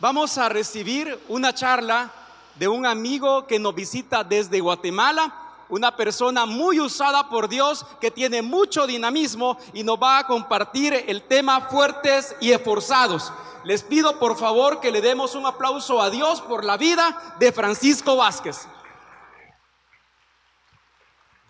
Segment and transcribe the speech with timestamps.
[0.00, 2.10] vamos a recibir una charla
[2.54, 5.32] de un amigo que nos visita desde Guatemala,
[5.68, 10.94] una persona muy usada por Dios que tiene mucho dinamismo y nos va a compartir
[11.06, 13.32] el tema fuertes y esforzados.
[13.64, 17.52] Les pido por favor que le demos un aplauso a Dios por la vida de
[17.52, 18.66] Francisco Vázquez.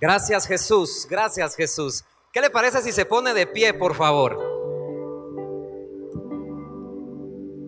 [0.00, 2.04] Gracias Jesús, gracias Jesús.
[2.32, 4.47] ¿Qué le parece si se pone de pie, por favor?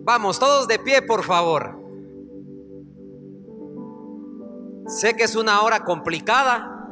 [0.03, 1.79] Vamos, todos de pie, por favor.
[4.87, 6.89] Sé que es una hora complicada.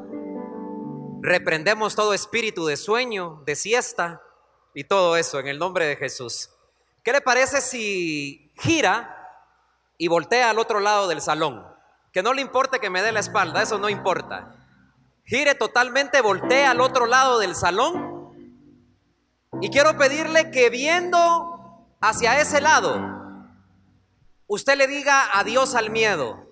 [1.21, 4.21] Reprendemos todo espíritu de sueño, de siesta
[4.75, 6.51] y todo eso en el nombre de Jesús.
[7.03, 9.15] ¿Qué le parece si gira
[9.97, 11.65] y voltea al otro lado del salón?
[12.13, 14.55] Que no le importe que me dé la espalda, eso no importa.
[15.25, 18.33] Gire totalmente, voltea al otro lado del salón.
[19.61, 21.58] Y quiero pedirle que viendo
[22.01, 22.99] hacia ese lado,
[24.47, 26.45] usted le diga adiós al miedo.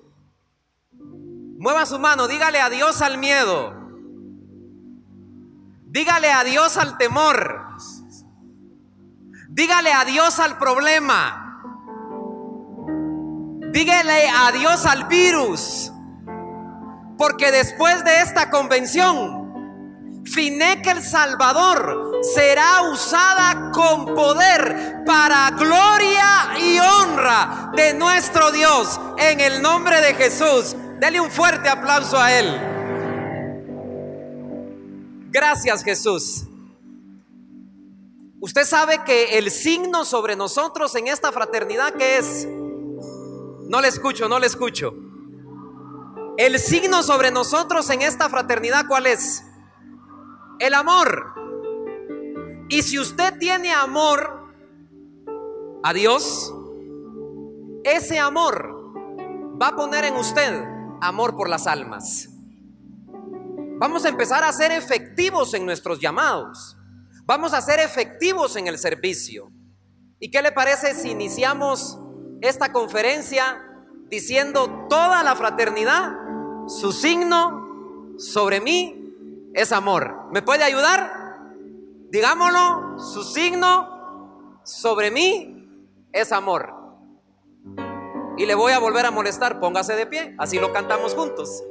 [1.60, 3.74] Mueva su mano, dígale adiós al miedo.
[5.90, 7.66] Dígale adiós al temor.
[9.50, 11.44] Dígale adiós al problema.
[13.72, 15.92] Dígale adiós al virus.
[17.18, 19.37] Porque después de esta convención,
[20.28, 29.00] Fineque el Salvador será usada con poder para gloria y honra de nuestro Dios.
[29.18, 32.78] En el nombre de Jesús, dele un fuerte aplauso a Él.
[35.30, 36.44] Gracias Jesús.
[38.40, 44.28] Usted sabe que el signo sobre nosotros en esta fraternidad que es, no le escucho,
[44.28, 44.94] no le escucho.
[46.38, 49.44] El signo sobre nosotros en esta fraternidad, ¿cuál es?
[50.60, 51.34] El amor.
[52.70, 54.52] Y si usted tiene amor
[55.84, 56.54] a Dios,
[57.84, 58.76] ese amor
[59.62, 60.64] va a poner en usted
[61.02, 62.30] amor por las almas.
[63.80, 66.76] Vamos a empezar a ser efectivos en nuestros llamados.
[67.26, 69.52] Vamos a ser efectivos en el servicio.
[70.20, 72.00] ¿Y qué le parece si iniciamos
[72.42, 73.64] esta conferencia
[74.10, 76.14] diciendo toda la fraternidad,
[76.68, 78.97] su signo sobre mí
[79.58, 80.30] es amor?
[80.32, 81.12] ¿Me puede ayudar?
[82.12, 85.68] Digámoslo, su signo sobre mí
[86.14, 86.74] es amor.
[88.38, 91.64] Y le voy a volver a molestar, póngase de pie, así lo cantamos juntos.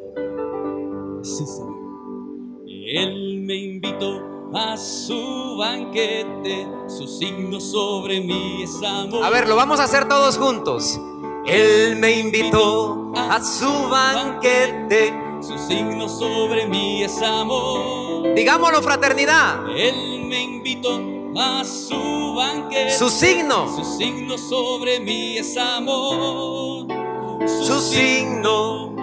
[2.66, 9.24] Él me invitó a su banquete, su signo sobre mí es amor.
[9.24, 11.00] A ver, lo vamos a hacer todos juntos.
[11.46, 15.14] Él me invitó a su banquete,
[15.46, 18.34] su signo sobre mí es amor.
[18.34, 19.64] Digámoslo, fraternidad.
[19.76, 21.00] Él me invitó
[21.38, 26.86] a su banquete, su signo, su signo sobre mí es amor.
[27.46, 28.96] Su, signo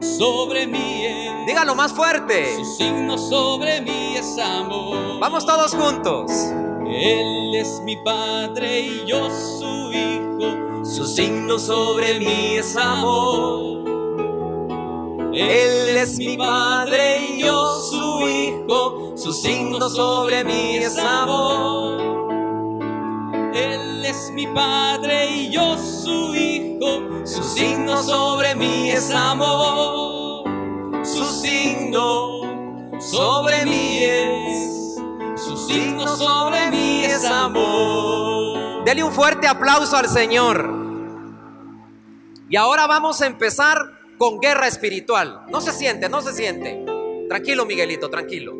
[0.00, 1.46] sobre mí es.
[1.46, 2.56] Dígalo más fuerte.
[2.56, 5.18] Su signo sobre mí es amor.
[5.18, 6.30] Vamos todos juntos.
[6.86, 10.84] Él es mi padre y yo su hijo.
[10.84, 13.85] Su signo sobre mí es amor.
[15.38, 19.12] Él es mi padre y yo su hijo.
[19.16, 22.00] Su signo sobre mí es amor.
[23.54, 27.26] Él es mi padre y yo su hijo.
[27.26, 30.44] Su signo sobre mí es amor.
[31.04, 34.96] Su signo sobre mí es.
[35.36, 38.84] Su signo sobre mí es amor.
[38.86, 40.70] Dele un fuerte aplauso al Señor.
[42.48, 45.44] Y ahora vamos a empezar con guerra espiritual.
[45.48, 46.84] No se siente, no se siente.
[47.28, 48.54] Tranquilo, Miguelito, tranquilo.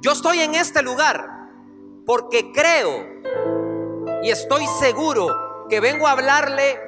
[0.00, 1.28] Yo estoy en este lugar
[2.04, 3.04] porque creo
[4.22, 6.78] y estoy seguro que vengo a hablarle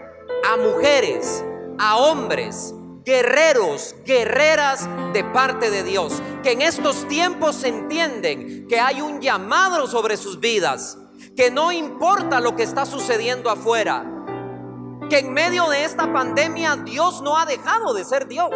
[0.48, 1.44] a mujeres,
[1.78, 2.74] a hombres,
[3.04, 9.86] guerreros, guerreras de parte de Dios, que en estos tiempos entienden que hay un llamado
[9.86, 10.98] sobre sus vidas,
[11.36, 14.17] que no importa lo que está sucediendo afuera,
[15.08, 18.50] que en medio de esta pandemia Dios no ha dejado de ser Dios.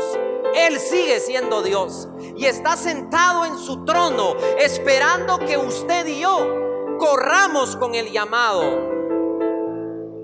[0.55, 6.97] Él sigue siendo Dios y está sentado en su trono esperando que usted y yo
[6.99, 8.93] corramos con el llamado.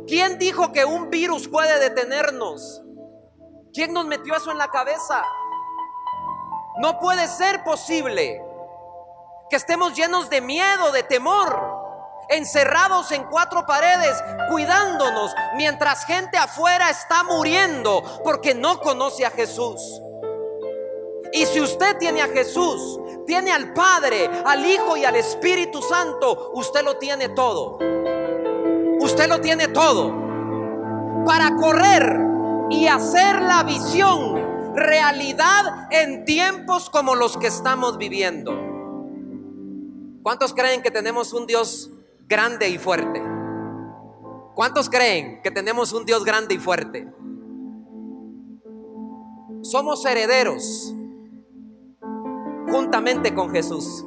[0.06, 2.82] ¿Quién dijo que un virus puede detenernos?
[3.72, 5.22] ¿Quién nos metió eso en la cabeza?
[6.80, 8.42] No puede ser posible
[9.50, 11.67] que estemos llenos de miedo, de temor,
[12.28, 19.80] encerrados en cuatro paredes, cuidándonos, mientras gente afuera está muriendo porque no conoce a Jesús.
[21.32, 26.52] Y si usted tiene a Jesús, tiene al Padre, al Hijo y al Espíritu Santo,
[26.54, 27.78] usted lo tiene todo.
[29.00, 30.12] usted lo tiene todo
[31.24, 32.20] para correr
[32.70, 38.52] y hacer la visión realidad en tiempos como los que estamos viviendo.
[40.22, 41.90] ¿Cuántos creen que tenemos un Dios
[42.28, 43.22] grande y fuerte?
[44.54, 47.08] ¿Cuántos creen que tenemos un Dios grande y fuerte?
[49.62, 50.94] Somos herederos
[52.70, 54.04] juntamente con Jesús.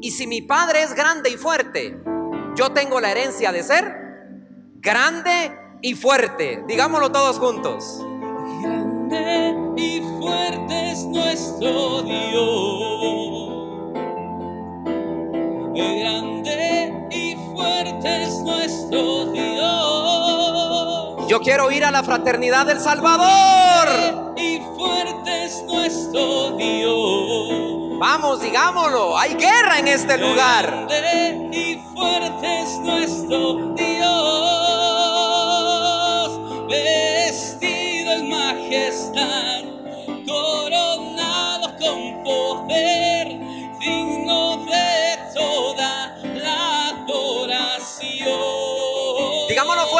[0.00, 2.00] Y si mi Padre es grande y fuerte,
[2.54, 3.96] yo tengo la herencia de ser
[4.76, 6.62] grande y fuerte.
[6.68, 8.00] Digámoslo todos juntos.
[8.62, 13.54] Grande y fuerte es nuestro Dios.
[15.74, 16.73] Grande
[18.06, 19.54] es nuestro Dios.
[21.28, 24.34] Yo quiero ir a la fraternidad del Salvador.
[24.36, 27.98] Y fuerte es nuestro Dios.
[27.98, 29.16] Vamos, digámoslo.
[29.16, 30.86] Hay guerra en este lugar.
[30.88, 34.20] Grande y fuerte es nuestro Dios,
[36.68, 39.62] vestido en majestad,
[40.26, 43.13] coronado con poder,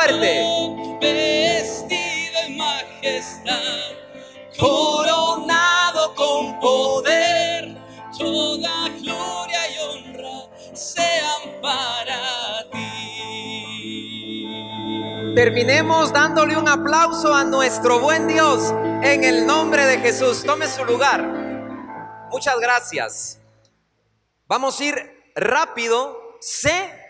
[0.05, 0.99] fuerte.
[1.01, 3.61] Vestido en majestad,
[4.59, 7.77] Coronado con poder.
[8.19, 12.91] toda gloria y honra sean para ti.
[15.35, 18.73] Terminemos dándole un aplauso a nuestro buen Dios
[19.03, 20.45] en el nombre de Jesús.
[20.45, 21.27] Tome su lugar.
[22.31, 23.41] Muchas gracias.
[24.47, 26.39] Vamos a ir rápido.
[26.41, 27.04] Sé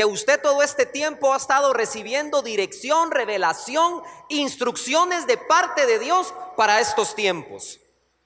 [0.00, 6.32] que usted todo este tiempo ha estado recibiendo dirección, revelación, instrucciones de parte de Dios
[6.56, 7.80] para estos tiempos.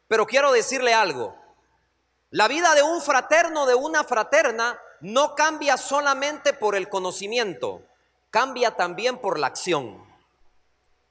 [0.06, 1.34] Pero quiero decirle algo.
[2.30, 7.82] La vida de un fraterno, de una fraterna, no cambia solamente por el conocimiento,
[8.30, 10.00] cambia también por la acción.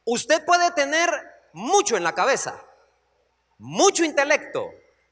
[0.05, 1.09] Usted puede tener
[1.51, 2.57] mucho en la cabeza,
[3.57, 4.69] mucho intelecto,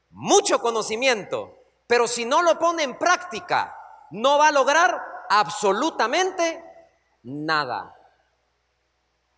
[0.08, 3.76] mucho conocimiento, pero si no lo pone en práctica,
[4.12, 6.62] no va a lograr absolutamente
[7.22, 7.94] nada.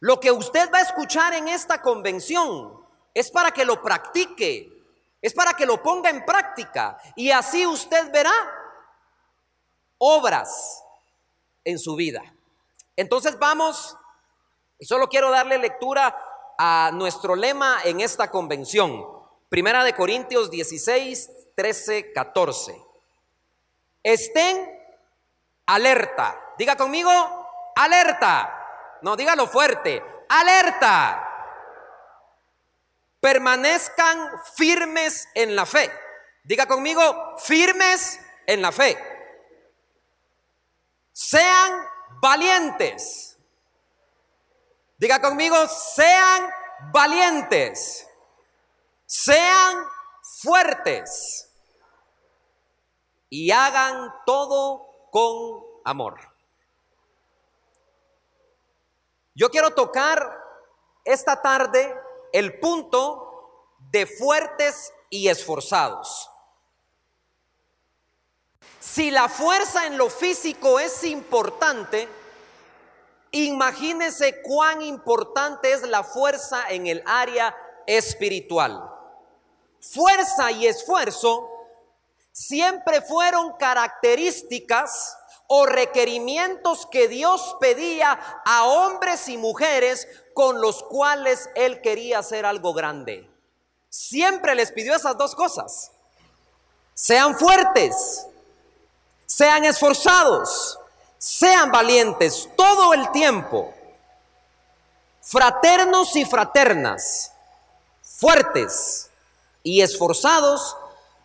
[0.01, 4.73] Lo que usted va a escuchar en esta convención es para que lo practique,
[5.23, 8.35] es para que lo ponga en práctica y así usted verá
[9.99, 10.83] obras
[11.63, 12.23] en su vida.
[12.97, 13.97] Entonces vamos,
[14.81, 16.19] y solo quiero darle lectura
[16.59, 19.07] a nuestro lema en esta convención.
[19.49, 22.83] Primera de Corintios 16, 13, 14.
[24.03, 24.74] Estén
[25.67, 26.41] alerta.
[26.59, 27.13] Diga conmigo,
[27.77, 28.99] alerta.
[29.03, 31.31] No, dígalo fuerte, alerta.
[33.21, 35.91] Permanezcan firmes en la fe.
[36.45, 38.99] Diga conmigo, firmes en la fe.
[41.13, 41.87] Sean
[42.21, 43.39] valientes.
[44.99, 46.51] Diga conmigo, sean
[46.93, 48.07] valientes.
[49.07, 49.87] Sean
[50.43, 51.51] fuertes.
[53.31, 56.19] Y hagan todo con amor.
[59.33, 60.43] Yo quiero tocar
[61.05, 61.97] esta tarde
[62.33, 66.29] el punto de fuertes y esforzados.
[68.81, 72.09] Si la fuerza en lo físico es importante,
[73.31, 77.57] imagínense cuán importante es la fuerza en el área
[77.87, 78.83] espiritual.
[79.81, 81.54] Fuerza y esfuerzo
[82.35, 91.49] siempre fueron características o requerimientos que Dios pedía a hombres y mujeres con los cuales
[91.55, 93.31] Él quería hacer algo grande.
[93.89, 95.93] Siempre les pidió esas dos cosas.
[96.93, 98.27] Sean fuertes,
[99.27, 100.81] sean esforzados,
[101.19, 103.73] sean valientes todo el tiempo.
[105.21, 107.33] Fraternos y fraternas,
[108.03, 109.09] fuertes
[109.63, 110.77] y esforzados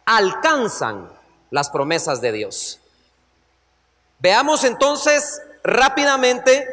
[0.10, 1.08] alcanzan
[1.52, 2.80] las promesas de Dios.
[4.18, 6.68] Veamos entonces rápidamente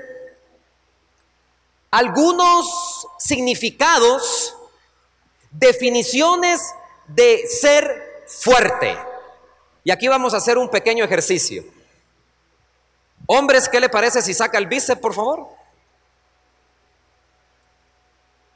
[1.91, 4.57] algunos significados,
[5.51, 6.75] definiciones
[7.09, 8.97] de ser fuerte.
[9.85, 11.63] Y aquí vamos a hacer un pequeño ejercicio.
[13.27, 15.47] Hombres, ¿qué le parece si saca el bíceps, por favor?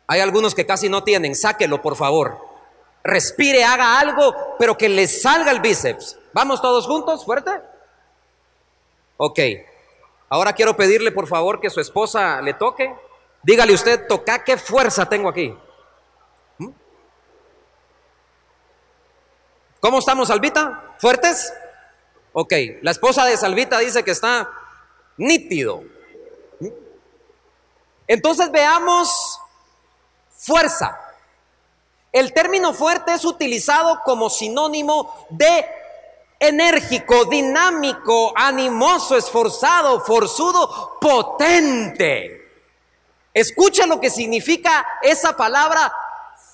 [0.07, 2.50] Hay algunos que casi no tienen, sáquelo, por favor
[3.03, 6.19] respire, haga algo, pero que le salga el bíceps.
[6.33, 7.25] ¿Vamos todos juntos?
[7.25, 7.51] ¿Fuerte?
[9.17, 9.39] Ok.
[10.29, 12.95] Ahora quiero pedirle por favor que su esposa le toque.
[13.43, 15.57] Dígale usted, toca qué fuerza tengo aquí.
[16.59, 16.69] ¿Mm?
[19.81, 20.95] ¿Cómo estamos, Salvita?
[20.99, 21.53] ¿Fuertes?
[22.33, 22.53] Ok,
[22.83, 24.49] la esposa de Salvita dice que está
[25.17, 25.83] nítido.
[28.07, 29.41] Entonces veamos
[30.31, 31.00] fuerza.
[32.13, 35.67] El término fuerte es utilizado como sinónimo de
[36.41, 42.41] enérgico, dinámico, animoso, esforzado, forzudo, potente.
[43.33, 45.93] Escucha lo que significa esa palabra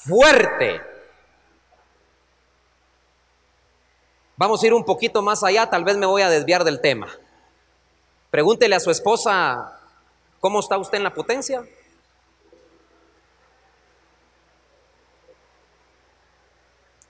[0.01, 0.83] fuerte.
[4.37, 7.09] Vamos a ir un poquito más allá, tal vez me voy a desviar del tema.
[8.31, 9.81] Pregúntele a su esposa,
[10.41, 11.65] ¿cómo está usted en la potencia?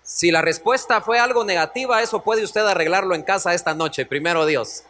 [0.06, 4.46] Si la respuesta fue algo negativa, eso puede usted arreglarlo en casa esta noche, primero
[4.46, 4.84] Dios.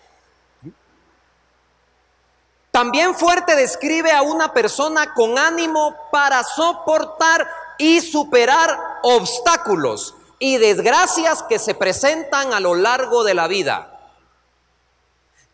[2.70, 11.42] También fuerte describe a una persona con ánimo para soportar y superar obstáculos y desgracias
[11.44, 13.99] que se presentan a lo largo de la vida.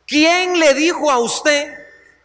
[0.09, 1.73] ¿Quién le dijo a usted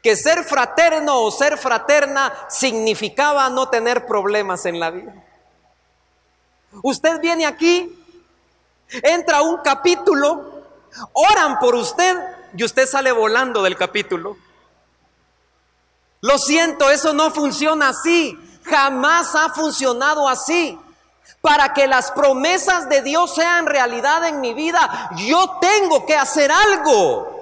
[0.01, 5.26] que ser fraterno o ser fraterna significaba no tener problemas en la vida?
[6.83, 7.97] Usted viene aquí,
[8.89, 10.63] entra un capítulo,
[11.13, 12.17] oran por usted
[12.55, 14.37] y usted sale volando del capítulo.
[16.21, 18.37] Lo siento, eso no funciona así.
[18.63, 20.79] Jamás ha funcionado así.
[21.41, 26.51] Para que las promesas de Dios sean realidad en mi vida, yo tengo que hacer
[26.51, 27.36] algo.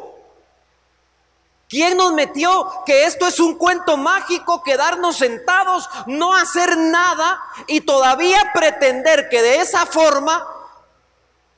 [1.75, 7.82] ¿Quién nos metió que esto es un cuento mágico, quedarnos sentados, no hacer nada y
[7.82, 10.48] todavía pretender que de esa forma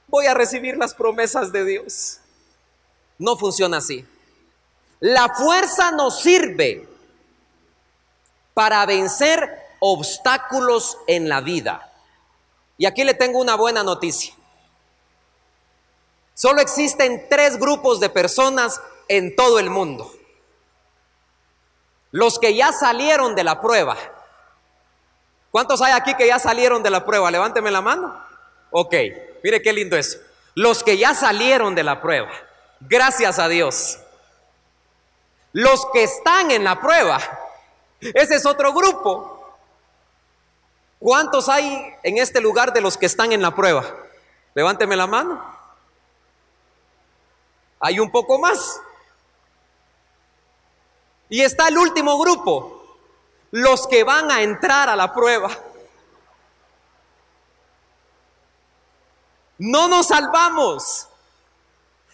[0.08, 2.18] voy a recibir las promesas de Dios?
[3.20, 4.08] No funciona así.
[5.02, 6.90] La fuerza nos sirve
[8.56, 11.94] para vencer obstáculos en la vida.
[12.80, 14.34] Y aquí le tengo una buena noticia.
[16.34, 20.12] Solo existen tres grupos de personas en todo el mundo.
[22.12, 23.98] Los que ya salieron de la prueba.
[25.52, 27.32] ¿Cuántos hay aquí que ya salieron de la prueba?
[27.32, 28.24] Levánteme la mano.
[28.72, 28.94] Ok,
[29.44, 30.20] mire qué lindo eso.
[30.56, 32.30] Los que ya salieron de la prueba.
[32.80, 34.00] Gracias a Dios.
[35.54, 37.20] Los que están en la prueba.
[38.00, 39.34] Ese es otro grupo.
[41.00, 43.84] ¿Cuántos hay en este lugar de los que están en la prueba?
[44.56, 45.44] Levánteme la mano.
[47.80, 48.82] Hay un poco más.
[51.30, 52.98] Y está el último grupo,
[53.52, 55.50] los que van a entrar a la prueba.
[59.58, 61.08] No nos salvamos.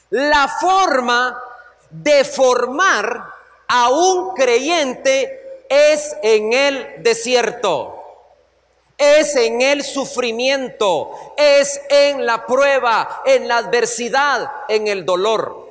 [0.10, 1.42] La forma
[1.90, 3.34] de formar
[3.68, 8.00] a un creyente es en el desierto,
[8.98, 15.63] es en el sufrimiento, es en la prueba, en la adversidad, en el dolor.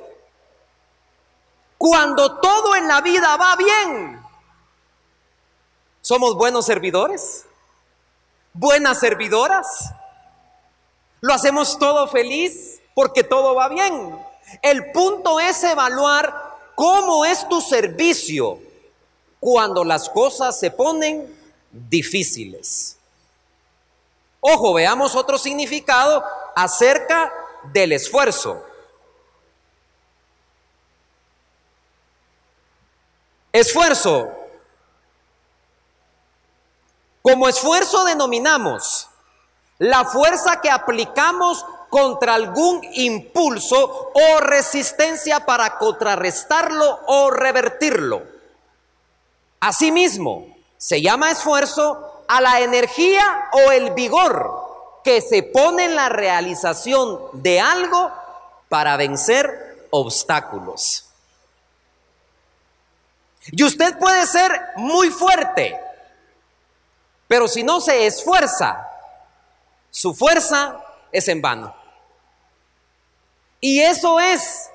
[1.83, 4.25] Cuando todo en la vida va bien,
[6.01, 7.45] somos buenos servidores,
[8.53, 9.91] buenas servidoras.
[11.21, 14.17] Lo hacemos todo feliz porque todo va bien.
[14.63, 18.61] El punto es evaluar cómo es tu servicio
[19.41, 21.37] cuando las cosas se ponen
[21.73, 22.97] difíciles.
[24.39, 26.23] Ojo, veamos otro significado
[26.55, 27.33] acerca
[27.73, 28.67] del esfuerzo.
[33.53, 34.33] Esfuerzo.
[37.21, 39.09] Como esfuerzo denominamos
[39.79, 48.23] la fuerza que aplicamos contra algún impulso o resistencia para contrarrestarlo o revertirlo.
[49.61, 50.47] Asimismo,
[50.79, 57.21] se llama esfuerzo a la energía o el vigor que se pone en la realización
[57.35, 58.11] de algo
[58.71, 61.12] para vencer obstáculos.
[63.51, 65.79] Y usted puede ser muy fuerte,
[67.27, 68.89] pero si no se esfuerza,
[69.91, 70.81] su fuerza
[71.11, 71.75] es en vano.
[73.61, 74.71] Y eso es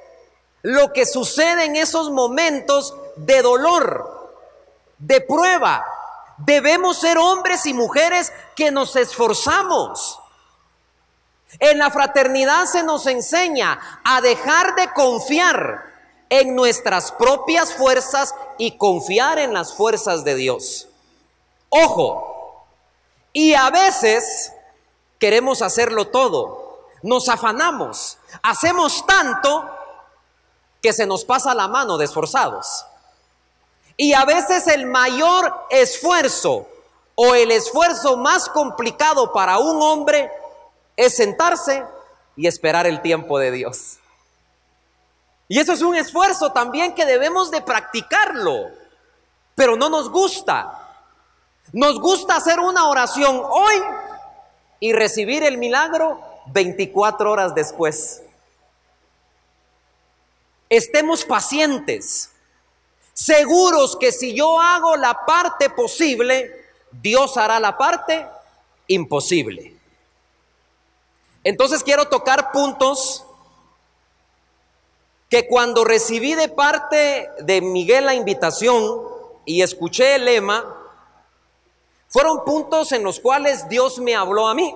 [0.61, 4.33] lo que sucede en esos momentos de dolor,
[4.97, 5.85] de prueba.
[6.37, 10.19] Debemos ser hombres y mujeres que nos esforzamos.
[11.59, 15.85] En la fraternidad se nos enseña a dejar de confiar
[16.29, 20.87] en nuestras propias fuerzas y confiar en las fuerzas de Dios.
[21.69, 22.65] Ojo,
[23.33, 24.53] y a veces
[25.19, 29.69] queremos hacerlo todo, nos afanamos, hacemos tanto
[30.81, 32.85] que se nos pasa la mano de esforzados.
[33.95, 36.67] Y a veces el mayor esfuerzo
[37.15, 40.31] o el esfuerzo más complicado para un hombre
[40.95, 41.83] es sentarse
[42.35, 43.97] y esperar el tiempo de Dios.
[45.47, 48.71] Y eso es un esfuerzo también que debemos de practicarlo.
[49.55, 50.87] pero no nos gusta.
[51.73, 53.81] Nos gusta hacer una oración hoy
[54.79, 58.21] y recibir el milagro 24 horas después.
[60.69, 62.29] Estemos pacientes,
[63.13, 68.27] seguros que si yo hago la parte posible, Dios hará la parte
[68.87, 69.75] imposible.
[71.43, 73.25] Entonces quiero tocar puntos
[75.29, 79.01] que cuando recibí de parte de Miguel la invitación
[79.45, 80.73] y escuché el lema,
[82.07, 84.73] fueron puntos en los cuales Dios me habló a mí.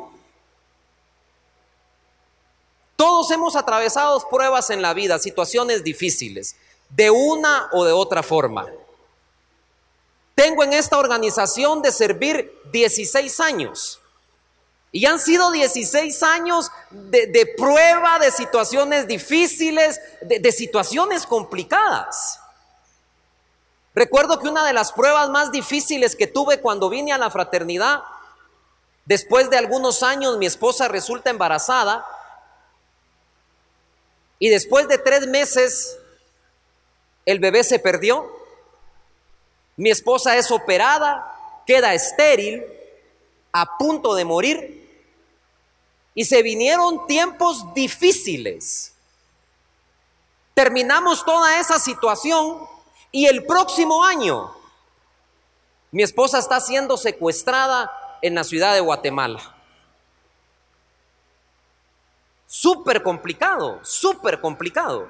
[2.98, 6.56] Todos hemos atravesado pruebas en la vida, situaciones difíciles,
[6.90, 8.68] de una o de otra forma.
[10.36, 14.01] Tengo en esta organización de servir 16 años.
[14.92, 22.40] Y han sido 16 años de, prueba, de situaciones difíciles, de, de situaciones complicadas.
[23.96, 28.04] Recuerdo que una de las pruebas más difíciles que tuve cuando vine a la fraternidad,
[29.06, 32.06] después de algunos años mi esposa resulta embarazada
[34.40, 36.00] y después de tres meses,
[37.28, 38.28] el bebé se perdió.
[39.78, 42.66] Mi esposa es operada, queda estéril,
[43.52, 44.81] a punto de morir.
[46.14, 48.94] Y se vinieron tiempos difíciles.
[50.54, 52.68] Terminamos toda esa situación
[53.12, 54.54] y el próximo año
[55.92, 57.92] mi esposa está siendo secuestrada
[58.22, 59.56] en la ciudad de Guatemala.
[62.48, 65.10] Súper complicado, súper complicado.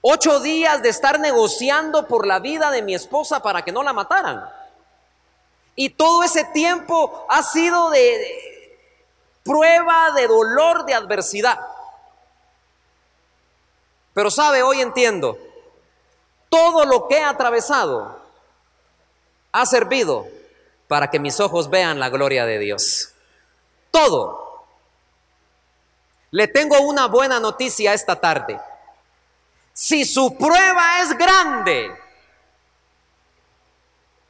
[0.00, 3.92] Ocho días de estar negociando por la vida de mi esposa para que no la
[3.92, 4.48] mataran.
[5.76, 8.53] Y todo ese tiempo ha sido de,
[9.44, 11.60] prueba de dolor, de adversidad.
[14.12, 15.38] Pero sabe, hoy entiendo,
[16.48, 18.20] todo lo que he atravesado
[19.52, 20.26] ha servido
[20.88, 23.12] para que mis ojos vean la gloria de Dios.
[23.90, 24.64] Todo.
[26.30, 28.60] Le tengo una buena noticia esta tarde.
[29.72, 31.96] Si su prueba es grande,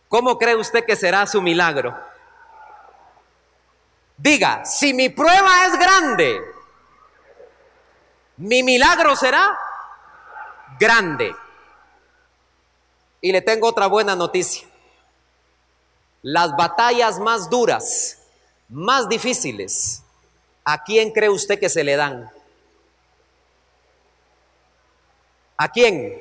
[0.08, 2.13] ¿cómo cree usted que será su milagro?
[4.16, 6.40] Diga, si mi prueba es grande,
[8.36, 9.58] mi milagro será
[10.78, 11.34] grande.
[13.20, 14.68] Y le tengo otra buena noticia.
[16.22, 18.18] Las batallas más duras,
[18.68, 20.04] más difíciles,
[20.64, 22.30] ¿A quién cree usted que se le dan?
[25.58, 26.18] ¿A quién?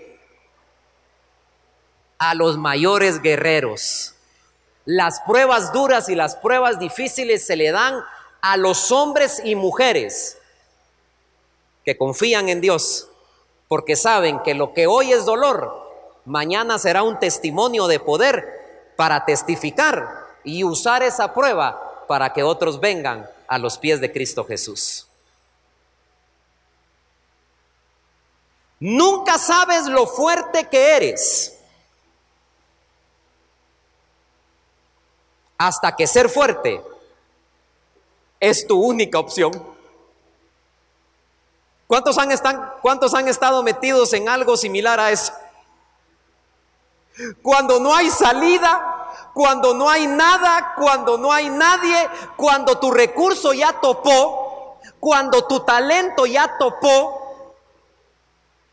[2.17, 4.12] A los mayores guerreros.
[4.85, 8.03] Las pruebas duras y las pruebas difíciles se le dan
[8.41, 10.37] a los hombres y mujeres
[11.85, 13.07] que confían en Dios,
[13.67, 15.83] porque saben que lo que hoy es dolor,
[16.25, 22.79] mañana será un testimonio de poder para testificar y usar esa prueba para que otros
[22.79, 25.07] vengan a los pies de Cristo Jesús.
[28.79, 31.52] Nunca sabes lo fuerte que eres
[35.67, 36.83] hasta que ser fuerte
[38.39, 39.51] es tu única opción.
[41.87, 42.29] ¿Cuántos han,
[42.81, 45.31] ¿Cuántos han estado metidos en algo similar a eso?
[47.41, 53.53] Cuando no hay salida, cuando no hay nada, cuando no hay nadie, cuando tu recurso
[53.53, 57.53] ya topó, cuando tu talento ya topó,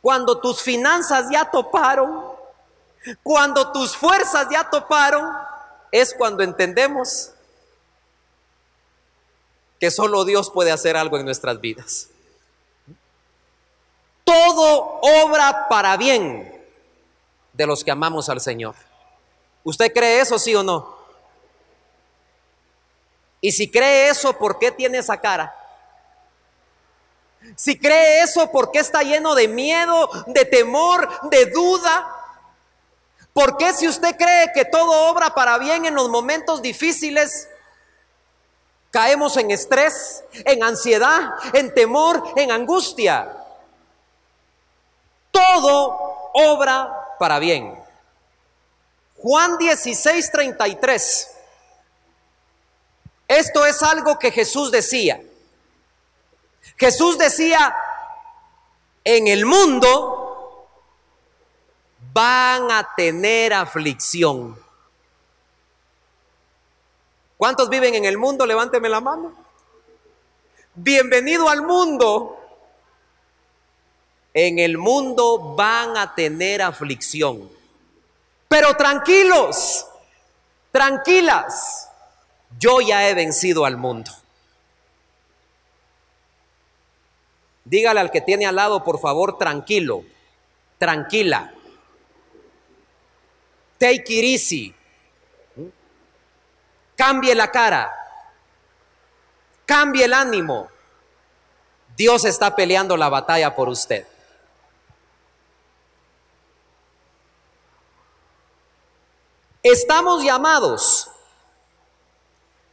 [0.00, 2.24] cuando tus finanzas ya toparon,
[3.22, 5.49] cuando tus fuerzas ya toparon,
[5.92, 7.32] es cuando entendemos
[9.78, 12.08] que solo Dios puede hacer algo en nuestras vidas.
[14.24, 16.64] Todo obra para bien
[17.52, 18.74] de los que amamos al Señor.
[19.64, 20.98] ¿Usted cree eso, sí o no?
[23.40, 25.56] Y si cree eso, ¿por qué tiene esa cara?
[27.56, 32.19] Si cree eso, ¿por qué está lleno de miedo, de temor, de duda?
[33.32, 37.48] ¿Por qué si usted cree que todo obra para bien en los momentos difíciles,
[38.90, 43.36] caemos en estrés, en ansiedad, en temor, en angustia?
[45.30, 47.78] Todo obra para bien.
[49.18, 51.30] Juan 16, 33.
[53.28, 55.20] Esto es algo que Jesús decía.
[56.76, 57.76] Jesús decía,
[59.04, 60.09] en el mundo
[62.20, 64.54] van a tener aflicción.
[67.38, 68.44] ¿Cuántos viven en el mundo?
[68.44, 69.32] Levánteme la mano.
[70.74, 72.36] Bienvenido al mundo.
[74.34, 77.50] En el mundo van a tener aflicción.
[78.48, 79.86] Pero tranquilos,
[80.70, 81.88] tranquilas,
[82.58, 84.10] yo ya he vencido al mundo.
[87.64, 90.04] Dígale al que tiene al lado, por favor, tranquilo,
[90.76, 91.54] tranquila.
[93.80, 94.74] Take it easy.
[96.94, 97.90] Cambie la cara.
[99.64, 100.68] Cambie el ánimo.
[101.96, 104.06] Dios está peleando la batalla por usted.
[109.62, 111.10] Estamos llamados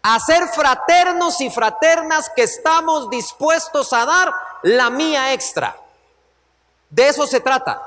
[0.01, 5.79] a ser fraternos y fraternas que estamos dispuestos a dar la mía extra.
[6.89, 7.86] De eso se trata.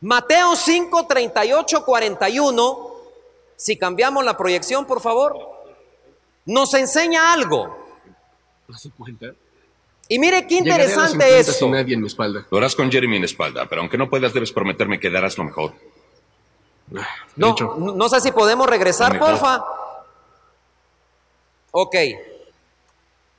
[0.00, 2.90] Mateo 5, 38, 41,
[3.56, 5.36] si cambiamos la proyección, por favor,
[6.44, 7.76] nos enseña algo.
[10.08, 11.62] Y mire qué interesante es.
[11.62, 12.46] Nadie en mi espalda.
[12.50, 15.44] Lo harás con Jeremy en espalda, pero aunque no puedas, debes prometerme que darás lo
[15.44, 15.72] mejor.
[16.86, 17.02] De
[17.36, 19.64] No, hecho, no sé si podemos regresar, porfa.
[21.72, 21.94] Ok.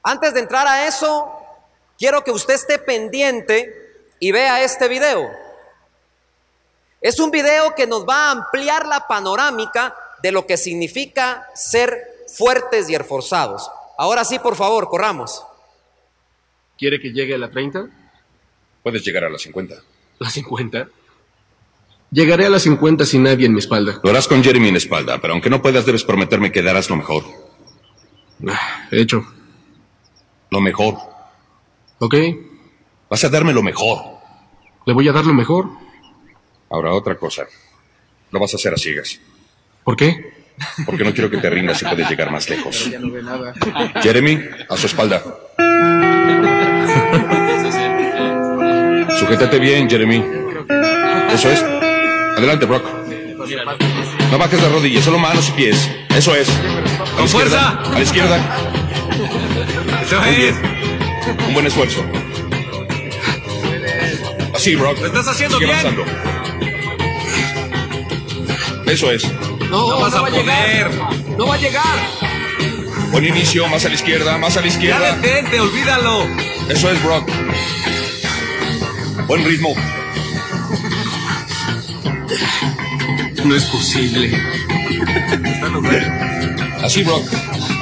[0.04, 1.32] Antes de entrar a eso,
[1.98, 5.30] quiero que usted esté pendiente y vea este video.
[7.02, 11.98] Es un video que nos va a ampliar la panorámica de lo que significa ser
[12.28, 13.70] fuertes y esforzados.
[13.98, 15.44] Ahora sí, por favor, corramos.
[16.80, 17.88] ¿quiere que llegue a la 30?
[18.82, 19.76] Puedes llegar a las 50.
[20.18, 20.88] ¿La 50?
[22.12, 24.00] Llegaré a la 50 sin nadie en mi espalda.
[24.02, 26.90] Lo harás con Jeremy en la espalda, pero aunque no puedas, debes prometerme que darás
[26.90, 27.24] lo mejor.
[28.90, 29.26] Hecho.
[30.50, 30.96] Lo mejor.
[32.00, 32.16] ¿Ok?
[33.10, 34.00] Vas a darme lo mejor.
[34.86, 35.68] Le voy a dar lo mejor.
[36.70, 37.44] Ahora, otra cosa.
[38.32, 39.20] Lo vas a hacer a ciegas.
[39.84, 40.34] ¿Por qué?
[40.86, 42.90] Porque no quiero que te rindas y puedes llegar más lejos.
[44.02, 45.24] Jeremy, a su espalda.
[49.20, 50.24] Sujétate bien, Jeremy.
[51.34, 51.62] Eso es.
[51.64, 52.86] Adelante, Brock.
[54.32, 55.90] No bajes las rodillas, solo manos y pies.
[56.16, 56.50] Eso es.
[57.18, 57.80] ¡Con fuerza!
[57.82, 58.38] A la izquierda.
[60.04, 60.38] Eso Muy es.
[60.38, 60.56] bien.
[61.48, 62.04] Un buen esfuerzo.
[64.54, 65.00] Así, Brock.
[65.00, 65.80] Lo estás haciendo Sigue bien.
[65.80, 66.49] avanzando.
[68.90, 69.24] Eso es.
[69.70, 70.90] No vas a poder.
[71.38, 72.00] ¡No va a llegar!
[73.12, 75.16] Buen inicio, más a la izquierda, más a la Ya izquierda.
[75.16, 76.26] detente, olvídalo.
[76.70, 77.30] Eso es, Brock.
[79.28, 79.76] Buen ritmo.
[83.46, 84.32] No es posible.
[86.84, 87.28] Así, Brock.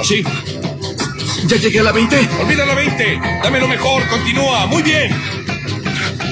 [0.00, 0.22] Así.
[1.46, 2.28] ¡Ya llegué a la 20!
[2.42, 3.20] Olvida la 20.
[3.42, 4.06] Dame lo mejor.
[4.08, 4.66] Continúa.
[4.66, 5.10] Muy bien.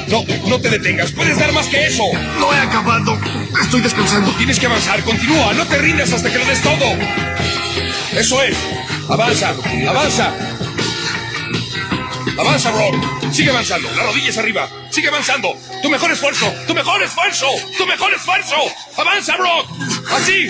[0.09, 1.12] No, no te detengas.
[1.12, 2.05] Puedes dar más que eso.
[2.38, 3.19] ¡No he acabado!
[3.61, 4.31] Estoy descansando.
[4.33, 5.03] Tienes que avanzar.
[5.03, 5.53] Continúa.
[5.55, 6.97] No te rindas hasta que lo des todo.
[8.12, 8.57] Eso es.
[9.09, 9.55] Avanza.
[9.88, 10.33] Avanza.
[12.38, 13.33] Avanza, Brock.
[13.33, 13.90] Sigue avanzando.
[13.97, 14.69] Las rodillas arriba.
[14.90, 15.57] Sigue avanzando.
[15.83, 16.53] Tu mejor esfuerzo.
[16.66, 17.47] Tu mejor esfuerzo.
[17.77, 18.57] Tu mejor esfuerzo.
[18.97, 19.69] Avanza, Brock.
[20.12, 20.49] Así.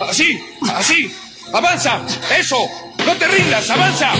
[0.00, 0.40] Así.
[0.74, 1.14] Así.
[1.52, 2.00] Avanza.
[2.36, 2.56] Eso.
[3.06, 3.70] No te rindas.
[3.70, 4.12] Avanza.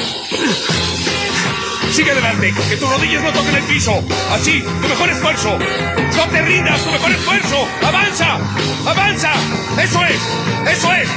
[1.97, 4.05] Sigue adelante, que tus rodillas no toquen el piso.
[4.31, 5.59] Así, tu mejor esfuerzo.
[6.15, 7.67] No te rindas, tu mejor esfuerzo.
[7.83, 8.39] Avanza,
[8.87, 9.33] avanza.
[9.83, 10.21] Eso es,
[10.71, 11.09] eso es.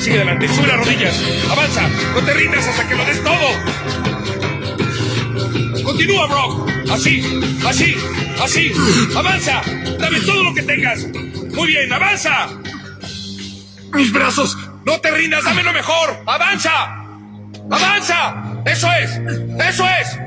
[0.00, 1.20] Sigue adelante, sube las rodillas.
[1.50, 3.48] Avanza, no te rindas hasta que lo des todo.
[5.82, 6.70] Continúa, Brock.
[6.92, 7.96] Así, así,
[8.40, 8.72] así.
[9.16, 9.62] Avanza,
[9.98, 11.08] dame todo lo que tengas.
[11.54, 12.50] Muy bien, avanza.
[13.94, 14.56] ¡Mis brazos!
[14.84, 16.22] No te rindas, dame lo mejor.
[16.24, 16.99] Avanza,
[17.70, 18.62] avanza.
[18.64, 19.20] Eso es,
[19.68, 20.18] eso es.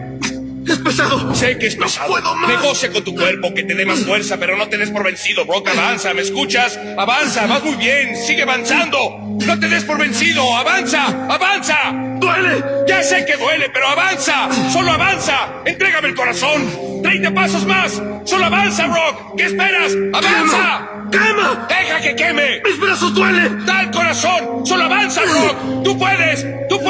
[0.67, 1.36] ¡Es pesado!
[1.36, 2.10] Sé que es pesado.
[2.10, 2.49] puedo más.
[2.49, 5.45] Negocia con tu cuerpo, que te dé más fuerza, pero no te des por vencido,
[5.45, 5.67] Brock.
[5.67, 6.79] Avanza, ¿me escuchas?
[6.97, 8.15] Avanza, vas muy bien.
[8.15, 8.97] Sigue avanzando.
[9.45, 10.56] No te des por vencido.
[10.56, 11.77] Avanza, avanza.
[12.19, 12.63] ¡Duele!
[12.88, 14.49] Ya sé que duele, pero avanza.
[14.71, 15.49] Solo avanza.
[15.65, 17.01] Entrégame el corazón.
[17.03, 18.01] 30 pasos más.
[18.23, 19.36] Solo avanza, Brock.
[19.36, 19.91] ¿Qué esperas?
[20.13, 20.89] ¡Avanza!
[21.12, 21.67] ¡Quema!
[21.67, 22.62] ¡Deja que queme!
[22.65, 23.65] ¡Mis brazos duelen!
[23.65, 24.65] ¡Da el corazón!
[24.65, 25.84] ¡Solo avanza, Brock!
[25.84, 26.45] ¡Tú puedes!
[26.69, 26.83] ¡Tú puedes!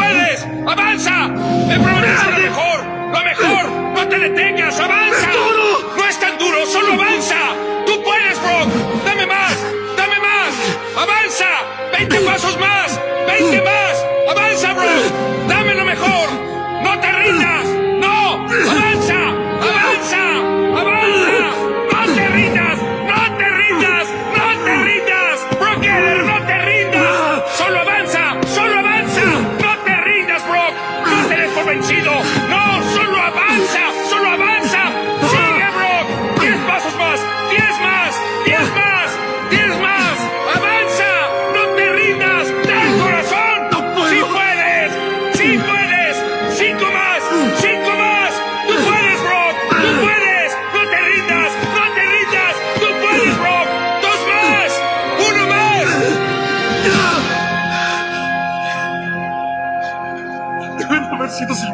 [0.73, 1.27] ¡Avanza!
[1.67, 2.83] ¡Me prometes lo mejor!
[3.13, 3.71] ¡Lo mejor!
[3.93, 4.79] ¡No te detengas!
[4.79, 5.29] ¡Avanza!
[5.29, 5.93] ¡Es duro!
[5.95, 6.65] ¡No es tan duro!
[6.65, 7.35] ¡Solo avanza!
[7.85, 8.73] ¡Tú puedes, Brock!
[9.05, 9.55] ¡Dame más!
[9.95, 10.51] ¡Dame más!
[10.97, 11.45] ¡Avanza!
[11.91, 12.99] ¡20 pasos más!
[13.27, 13.82] ¡20 más!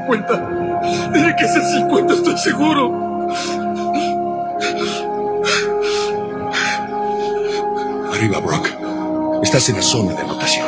[0.09, 1.11] 50.
[1.13, 3.29] Dile que es el 50, estoy seguro.
[8.11, 8.69] Arriba, Brock.
[9.43, 10.67] Estás en la zona de anotación.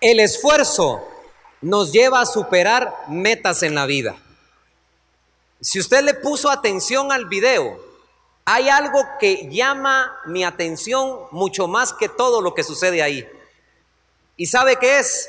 [0.00, 1.02] El esfuerzo
[1.62, 4.16] nos lleva a superar metas en la vida.
[5.60, 7.85] Si usted le puso atención al video,
[8.48, 13.28] hay algo que llama mi atención mucho más que todo lo que sucede ahí.
[14.36, 15.28] ¿Y sabe qué es?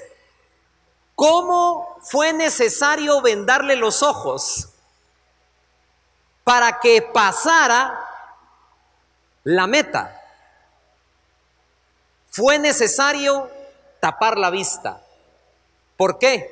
[1.16, 4.70] ¿Cómo fue necesario vendarle los ojos
[6.44, 8.00] para que pasara
[9.44, 10.22] la meta?
[12.30, 13.50] Fue necesario
[14.00, 15.04] tapar la vista.
[15.98, 16.52] ¿Por qué?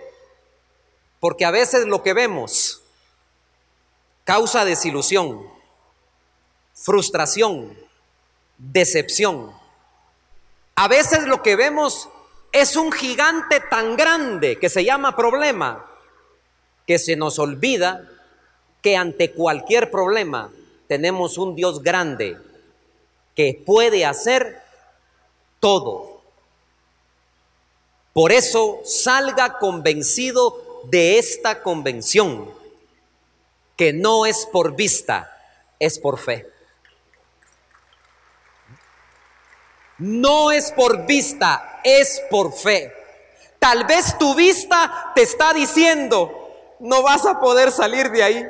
[1.19, 2.81] Porque a veces lo que vemos
[4.23, 5.54] causa desilusión,
[6.85, 7.75] frustración,
[8.59, 9.51] decepción.
[10.75, 12.09] A veces lo que vemos
[12.51, 15.83] es un gigante tan grande que se llama problema,
[16.85, 18.07] que se nos olvida
[18.83, 20.51] que ante cualquier problema
[20.87, 22.37] tenemos un Dios grande
[23.33, 24.61] que puede hacer
[25.59, 26.21] todo.
[28.13, 32.47] Por eso salga convencido de esta convención,
[33.75, 35.35] que no es por vista,
[35.79, 36.54] es por fe.
[39.97, 42.93] No es por vista, es por fe.
[43.59, 48.45] Tal vez tu vista te está diciendo, no vas a poder salir de ahí.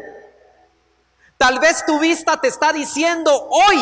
[1.37, 3.77] Tal vez tu vista te está diciendo hoy,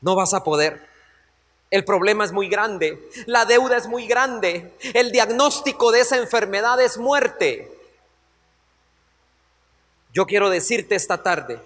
[0.00, 0.88] no vas a poder.
[1.70, 6.80] El problema es muy grande, la deuda es muy grande, el diagnóstico de esa enfermedad
[6.80, 7.70] es muerte.
[10.14, 11.60] Yo quiero decirte esta tarde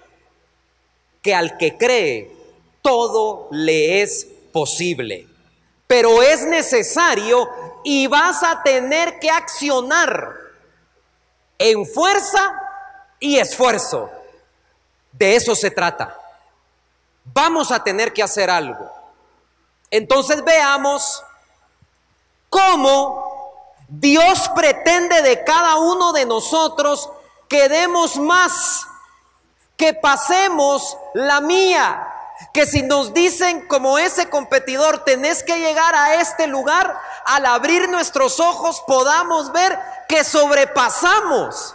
[1.22, 2.41] que al que cree,
[2.82, 5.28] todo le es posible.
[5.86, 7.48] Pero es necesario
[7.84, 10.36] y vas a tener que accionar
[11.58, 12.60] en fuerza
[13.20, 14.10] y esfuerzo.
[15.12, 16.18] De eso se trata.
[17.24, 18.90] Vamos a tener que hacer algo.
[19.90, 21.22] Entonces veamos
[22.48, 23.32] cómo
[23.88, 27.10] Dios pretende de cada uno de nosotros
[27.48, 28.86] que demos más,
[29.76, 32.11] que pasemos la mía,
[32.52, 37.88] que si nos dicen como ese competidor, tenés que llegar a este lugar, al abrir
[37.88, 39.78] nuestros ojos podamos ver
[40.08, 41.74] que sobrepasamos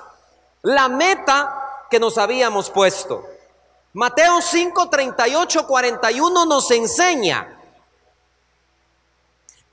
[0.62, 3.26] la meta que nos habíamos puesto.
[3.94, 7.58] Mateo 5, 38, 41 nos enseña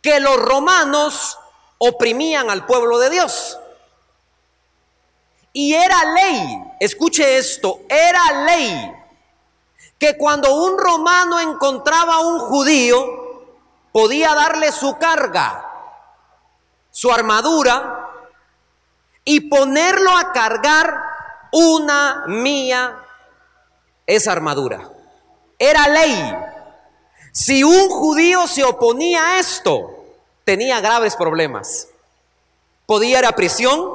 [0.01, 1.39] que los romanos
[1.79, 3.59] oprimían al pueblo de Dios.
[5.53, 9.04] Y era ley, escuche esto, era ley
[10.05, 13.47] que cuando un romano encontraba a un judío,
[13.91, 15.65] podía darle su carga,
[16.91, 18.11] su armadura,
[19.25, 20.95] y ponerlo a cargar
[21.53, 22.99] una mía
[24.07, 24.91] esa armadura.
[25.59, 26.37] Era ley.
[27.33, 30.05] Si un judío se oponía a esto,
[30.45, 31.89] tenía graves problemas.
[32.85, 33.91] Podía ir a prisión,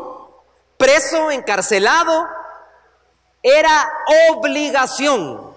[0.75, 2.27] preso, encarcelado.
[3.43, 3.93] Era
[4.31, 5.48] obligación.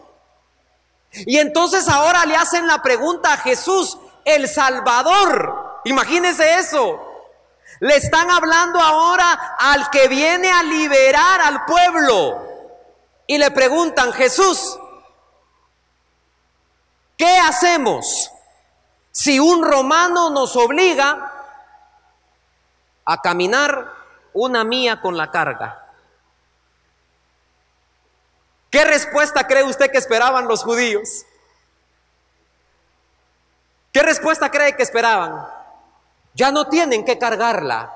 [1.12, 5.80] Y entonces ahora le hacen la pregunta a Jesús, el Salvador.
[5.84, 7.08] Imagínense eso.
[7.80, 12.48] Le están hablando ahora al que viene a liberar al pueblo.
[13.26, 14.78] Y le preguntan, Jesús,
[17.22, 18.32] ¿Qué hacemos
[19.12, 21.32] si un romano nos obliga
[23.04, 23.92] a caminar
[24.32, 25.91] una mía con la carga?
[28.72, 31.26] ¿Qué respuesta cree usted que esperaban los judíos?
[33.92, 35.46] ¿Qué respuesta cree que esperaban?
[36.32, 37.94] Ya no tienen que cargarla.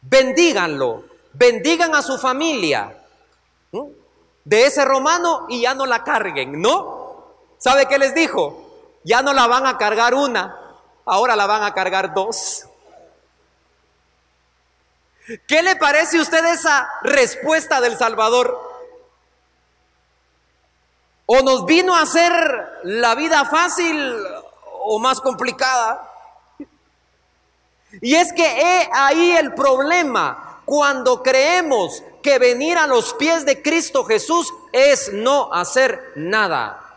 [0.00, 2.96] Bendíganlo, bendigan a su familia
[4.44, 7.34] de ese romano y ya no la carguen, ¿no?
[7.58, 8.96] ¿Sabe qué les dijo?
[9.04, 10.58] Ya no la van a cargar una,
[11.04, 12.64] ahora la van a cargar dos.
[15.46, 18.69] ¿Qué le parece a usted esa respuesta del Salvador?
[21.32, 22.32] ¿O nos vino a hacer
[22.84, 24.16] la vida fácil
[24.82, 26.10] o más complicada?
[28.00, 33.62] Y es que he ahí el problema cuando creemos que venir a los pies de
[33.62, 36.90] Cristo Jesús es no hacer nada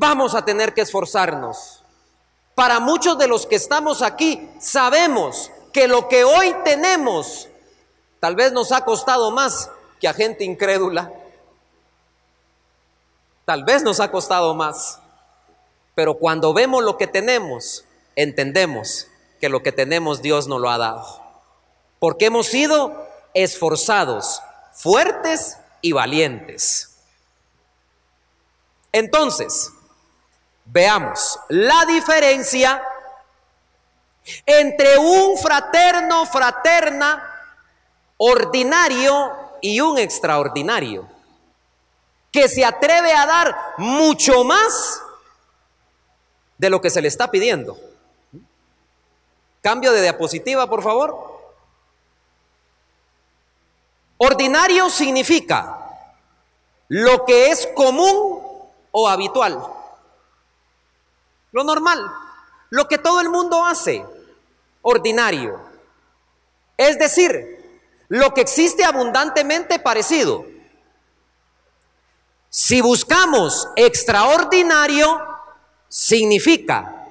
[0.00, 1.82] vamos a tener que esforzarnos.
[2.54, 7.48] Para muchos de los que estamos aquí, sabemos que lo que hoy tenemos
[8.18, 11.12] tal vez nos ha costado más que a gente incrédula.
[13.50, 15.00] Tal vez nos ha costado más,
[15.96, 17.84] pero cuando vemos lo que tenemos,
[18.14, 19.08] entendemos
[19.40, 21.20] que lo que tenemos Dios nos lo ha dado.
[21.98, 24.40] Porque hemos sido esforzados,
[24.72, 26.94] fuertes y valientes.
[28.92, 29.72] Entonces,
[30.64, 32.80] veamos la diferencia
[34.46, 37.20] entre un fraterno, fraterna,
[38.16, 41.08] ordinario y un extraordinario,
[42.30, 45.02] que se atreve a dar mucho más
[46.58, 47.78] de lo que se le está pidiendo.
[49.62, 51.30] Cambio de diapositiva, por favor.
[54.18, 55.78] Ordinario significa
[56.88, 58.42] lo que es común
[58.90, 59.62] o habitual.
[61.52, 61.98] Lo normal,
[62.70, 64.04] lo que todo el mundo hace,
[64.82, 65.60] ordinario.
[66.76, 67.60] Es decir,
[68.08, 70.49] lo que existe abundantemente parecido.
[72.50, 75.24] Si buscamos extraordinario,
[75.88, 77.06] significa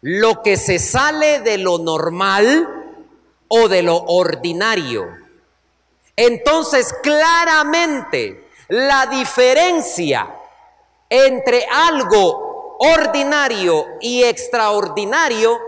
[0.00, 2.96] lo que se sale de lo normal
[3.48, 5.06] o de lo ordinario.
[6.16, 10.34] Entonces, claramente, la diferencia
[11.10, 15.60] entre algo ordinario y extraordinario,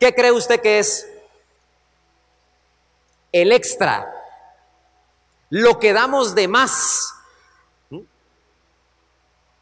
[0.00, 1.06] ¿qué cree usted que es?
[3.30, 4.10] El extra,
[5.50, 7.14] lo que damos de más.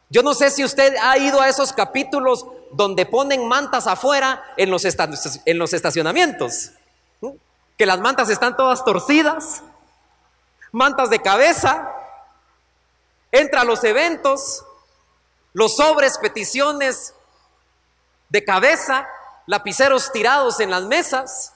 [0.09, 4.71] Yo no sé si usted ha ido a esos capítulos donde ponen mantas afuera en
[4.71, 6.71] los, en los estacionamientos,
[7.77, 9.61] que las mantas están todas torcidas,
[10.71, 11.91] mantas de cabeza,
[13.31, 14.63] entra a los eventos,
[15.53, 17.13] los sobres, peticiones
[18.29, 19.07] de cabeza,
[19.45, 21.53] lapiceros tirados en las mesas.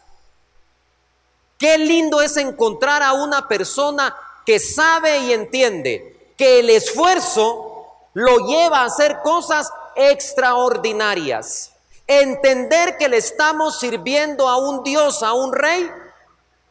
[1.57, 7.70] Qué lindo es encontrar a una persona que sabe y entiende que el esfuerzo
[8.13, 11.71] lo lleva a hacer cosas extraordinarias.
[12.07, 15.89] Entender que le estamos sirviendo a un Dios, a un rey,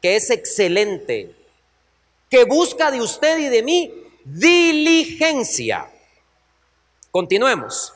[0.03, 1.35] que es excelente,
[2.29, 5.91] que busca de usted y de mí diligencia.
[7.11, 7.95] Continuemos.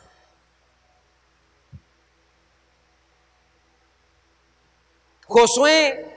[5.26, 6.16] Josué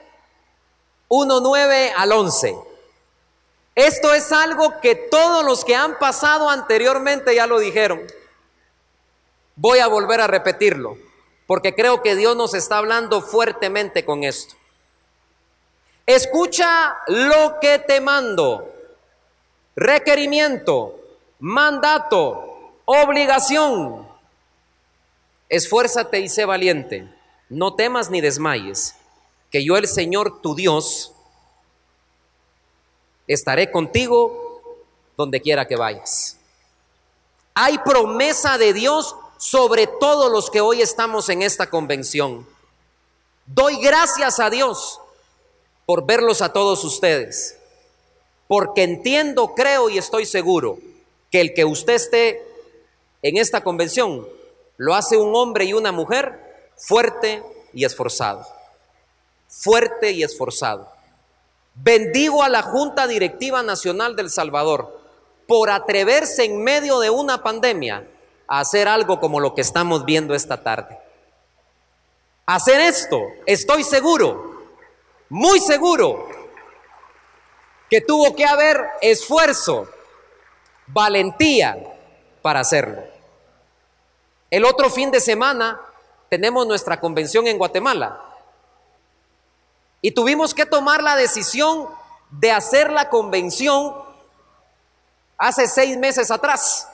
[1.08, 2.67] 1.9 al 11.
[3.78, 8.02] Esto es algo que todos los que han pasado anteriormente ya lo dijeron.
[9.54, 10.98] Voy a volver a repetirlo,
[11.46, 14.56] porque creo que Dios nos está hablando fuertemente con esto.
[16.06, 18.68] Escucha lo que te mando.
[19.76, 20.96] Requerimiento,
[21.38, 24.08] mandato, obligación.
[25.48, 27.08] Esfuérzate y sé valiente.
[27.48, 28.96] No temas ni desmayes,
[29.52, 31.14] que yo el Señor tu Dios
[33.28, 34.60] estaré contigo
[35.16, 36.36] donde quiera que vayas.
[37.54, 42.46] Hay promesa de Dios sobre todos los que hoy estamos en esta convención.
[43.46, 45.00] Doy gracias a Dios
[45.86, 47.56] por verlos a todos ustedes,
[48.46, 50.78] porque entiendo, creo y estoy seguro
[51.30, 52.42] que el que usted esté
[53.22, 54.26] en esta convención
[54.76, 58.46] lo hace un hombre y una mujer fuerte y esforzado,
[59.48, 60.97] fuerte y esforzado.
[61.80, 65.00] Bendigo a la Junta Directiva Nacional del Salvador
[65.46, 68.04] por atreverse en medio de una pandemia
[68.48, 70.98] a hacer algo como lo que estamos viendo esta tarde.
[72.46, 74.64] Hacer esto, estoy seguro,
[75.28, 76.28] muy seguro
[77.88, 79.88] que tuvo que haber esfuerzo,
[80.88, 81.78] valentía
[82.42, 83.04] para hacerlo.
[84.50, 85.80] El otro fin de semana
[86.28, 88.27] tenemos nuestra convención en Guatemala
[90.00, 91.88] y tuvimos que tomar la decisión
[92.30, 93.94] de hacer la convención
[95.36, 96.88] hace seis meses atrás.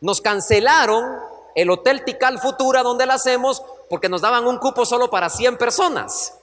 [0.00, 1.18] Nos cancelaron
[1.54, 5.56] el Hotel Tical Futura donde la hacemos porque nos daban un cupo solo para 100
[5.56, 6.34] personas.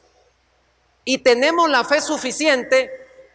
[1.06, 2.90] Y tenemos la fe suficiente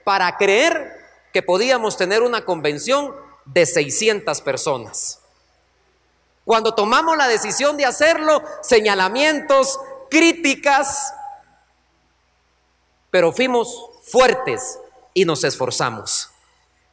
[0.05, 0.97] para creer
[1.33, 3.15] que podíamos tener una convención
[3.45, 5.21] de 600 personas.
[6.45, 9.79] Cuando tomamos la decisión de hacerlo, señalamientos,
[10.11, 11.13] críticas,
[13.11, 14.79] pero fuimos fuertes
[15.15, 16.31] y nos esforzamos.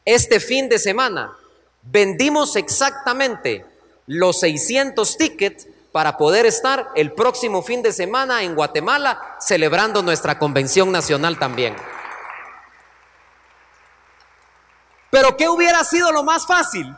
[0.03, 1.35] Este fin de semana
[1.81, 3.65] vendimos exactamente
[4.07, 10.37] los 600 tickets para poder estar el próximo fin de semana en Guatemala celebrando nuestra
[10.37, 11.75] convención nacional también.
[15.09, 16.93] Pero ¿qué hubiera sido lo más fácil?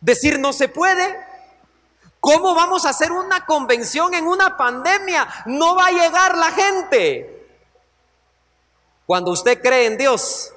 [0.00, 1.18] Decir no se puede.
[2.20, 5.26] ¿Cómo vamos a hacer una convención en una pandemia?
[5.46, 7.35] No va a llegar la gente.
[9.06, 10.52] Cuando usted cree en Dios,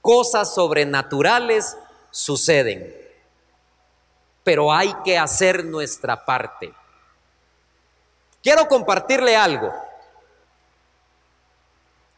[0.00, 1.76] cosas sobrenaturales
[2.10, 2.94] suceden.
[4.42, 6.74] Pero hay que hacer nuestra parte.
[8.42, 9.72] Quiero compartirle algo.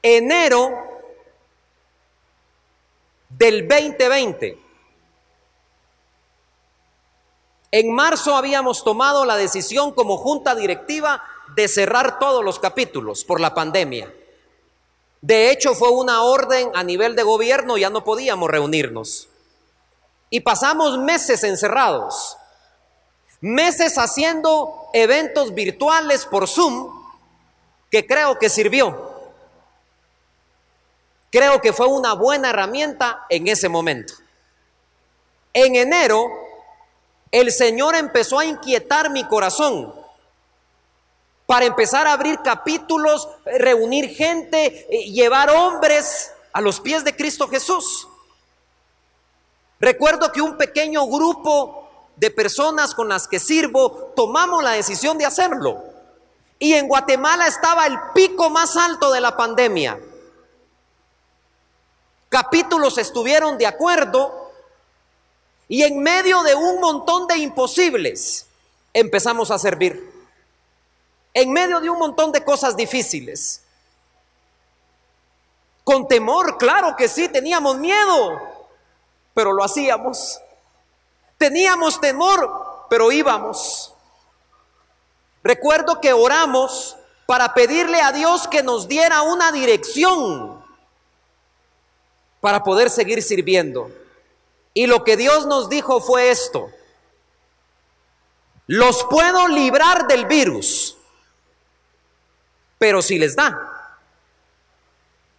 [0.02, 0.70] Enero
[3.28, 4.58] del 2020.
[7.70, 11.22] En marzo habíamos tomado la decisión como junta directiva
[11.54, 14.12] de cerrar todos los capítulos por la pandemia.
[15.20, 19.28] De hecho, fue una orden a nivel de gobierno, ya no podíamos reunirnos.
[20.30, 22.36] Y pasamos meses encerrados,
[23.40, 26.90] meses haciendo eventos virtuales por Zoom,
[27.90, 29.14] que creo que sirvió.
[31.30, 34.14] Creo que fue una buena herramienta en ese momento.
[35.52, 36.28] En enero,
[37.30, 39.94] el Señor empezó a inquietar mi corazón
[41.46, 47.48] para empezar a abrir capítulos, reunir gente, eh, llevar hombres a los pies de Cristo
[47.48, 48.08] Jesús.
[49.78, 55.26] Recuerdo que un pequeño grupo de personas con las que sirvo tomamos la decisión de
[55.26, 55.84] hacerlo.
[56.58, 60.00] Y en Guatemala estaba el pico más alto de la pandemia.
[62.28, 64.50] Capítulos estuvieron de acuerdo
[65.68, 68.46] y en medio de un montón de imposibles
[68.92, 70.15] empezamos a servir.
[71.36, 73.62] En medio de un montón de cosas difíciles.
[75.84, 78.56] Con temor, claro que sí, teníamos miedo
[79.36, 80.40] pero lo hacíamos.
[81.36, 83.92] Teníamos temor, pero íbamos.
[85.44, 90.64] Recuerdo que oramos para pedirle a Dios que nos diera una dirección
[92.40, 93.90] para poder seguir sirviendo.
[94.72, 96.70] Y lo que Dios nos dijo fue esto.
[98.66, 100.96] Los puedo librar del virus,
[102.78, 103.98] pero si les da,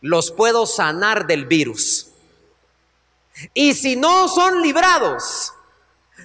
[0.02, 2.08] los puedo sanar del virus.
[3.54, 5.54] Y si no son librados,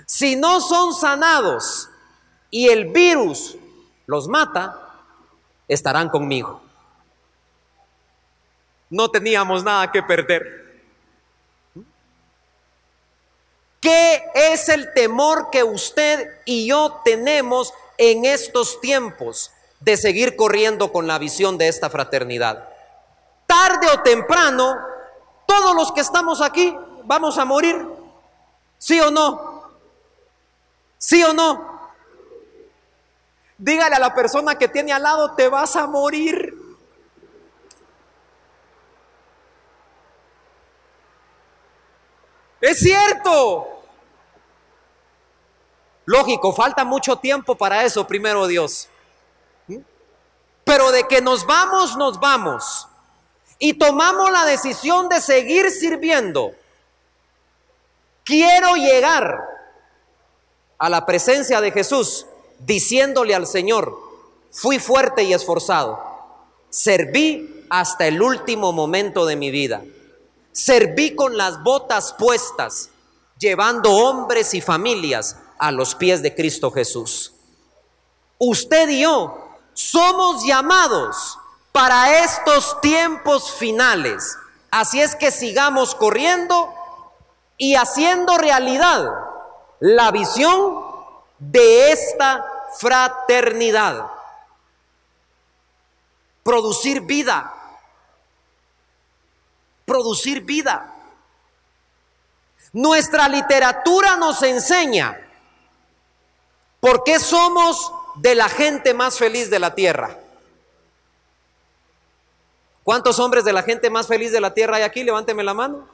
[0.06, 1.88] si no son sanados
[2.50, 3.56] y el virus
[4.06, 4.78] los mata,
[5.68, 6.62] estarán conmigo.
[8.88, 10.62] No teníamos nada que perder.
[13.80, 19.50] ¿Qué es el temor que usted y yo tenemos en estos tiempos
[19.82, 22.68] de seguir corriendo con la visión de esta fraternidad?
[23.46, 24.78] Tarde o temprano,
[25.46, 27.86] todos los que estamos aquí vamos a morir?
[28.78, 29.70] ¿Sí o no?
[30.98, 31.72] ¿Sí o no?
[33.58, 36.54] Dígale a la persona que tiene al lado, te vas a morir.
[42.60, 43.68] Es cierto.
[46.04, 48.88] Lógico, falta mucho tiempo para eso, primero Dios.
[50.64, 52.88] Pero de que nos vamos, nos vamos.
[53.58, 56.52] Y tomamos la decisión de seguir sirviendo
[58.24, 59.36] Quiero llegar
[60.78, 62.26] a la presencia de Jesús
[62.60, 63.98] diciéndole al Señor,
[64.52, 66.00] fui fuerte y esforzado,
[66.70, 69.82] serví hasta el último momento de mi vida,
[70.52, 72.90] serví con las botas puestas,
[73.38, 77.32] llevando hombres y familias a los pies de Cristo Jesús.
[78.38, 79.41] Usted y yo
[79.74, 81.38] somos llamados
[81.72, 84.38] para estos tiempos finales.
[84.70, 86.72] Así es que sigamos corriendo
[87.56, 89.10] y haciendo realidad
[89.80, 90.84] la visión
[91.38, 92.44] de esta
[92.78, 94.06] fraternidad.
[96.42, 97.52] Producir vida.
[99.84, 100.94] Producir vida.
[102.72, 105.18] Nuestra literatura nos enseña
[106.80, 110.18] por qué somos de la gente más feliz de la tierra.
[112.84, 115.04] ¿Cuántos hombres de la gente más feliz de la tierra hay aquí?
[115.04, 115.88] Levánteme la mano.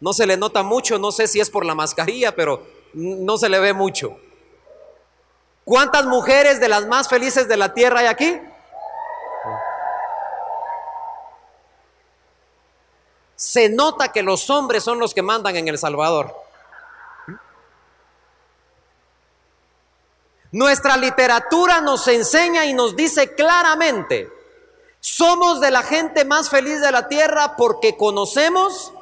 [0.00, 3.48] No se le nota mucho, no sé si es por la mascarilla, pero no se
[3.48, 4.18] le ve mucho.
[5.64, 8.38] ¿Cuántas mujeres de las más felices de la tierra hay aquí?
[13.36, 16.43] Se nota que los hombres son los que mandan en El Salvador.
[20.54, 24.30] Nuestra literatura nos enseña y nos dice claramente,
[25.00, 28.92] somos de la gente más feliz de la tierra porque conocemos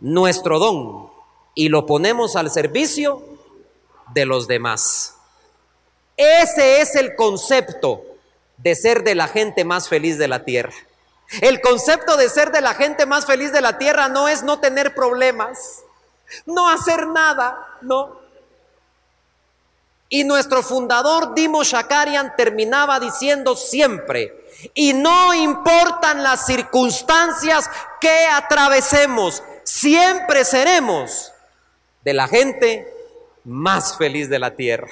[0.00, 1.08] nuestro don
[1.54, 3.22] y lo ponemos al servicio
[4.12, 5.14] de los demás.
[6.16, 8.02] Ese es el concepto
[8.56, 10.74] de ser de la gente más feliz de la tierra.
[11.42, 14.58] El concepto de ser de la gente más feliz de la tierra no es no
[14.58, 15.84] tener problemas,
[16.44, 18.25] no hacer nada, no.
[20.08, 27.68] Y nuestro fundador Dimo Shakarian terminaba diciendo siempre, y no importan las circunstancias
[28.00, 31.32] que atravesemos, siempre seremos
[32.04, 32.92] de la gente
[33.44, 34.88] más feliz de la tierra.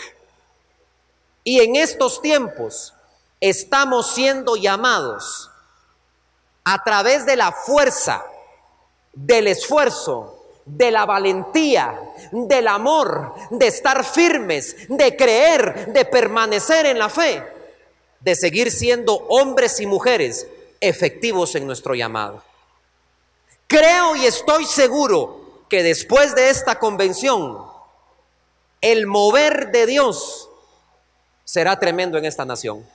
[1.44, 2.94] Y en estos tiempos
[3.40, 5.50] estamos siendo llamados
[6.64, 8.24] a través de la fuerza,
[9.12, 10.33] del esfuerzo,
[10.66, 12.00] de la valentía,
[12.32, 17.42] del amor, de estar firmes, de creer, de permanecer en la fe,
[18.20, 20.46] de seguir siendo hombres y mujeres
[20.80, 22.42] efectivos en nuestro llamado.
[23.66, 27.58] Creo y estoy seguro que después de esta convención,
[28.80, 30.48] el mover de Dios
[31.44, 32.86] será tremendo en esta nación.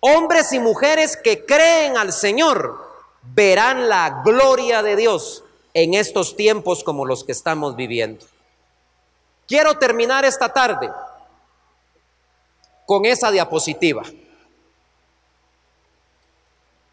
[0.00, 2.88] Hombres y mujeres que creen al Señor
[3.22, 5.44] verán la gloria de Dios
[5.82, 8.26] en estos tiempos como los que estamos viviendo.
[9.46, 10.90] Quiero terminar esta tarde
[12.86, 14.02] con esa diapositiva.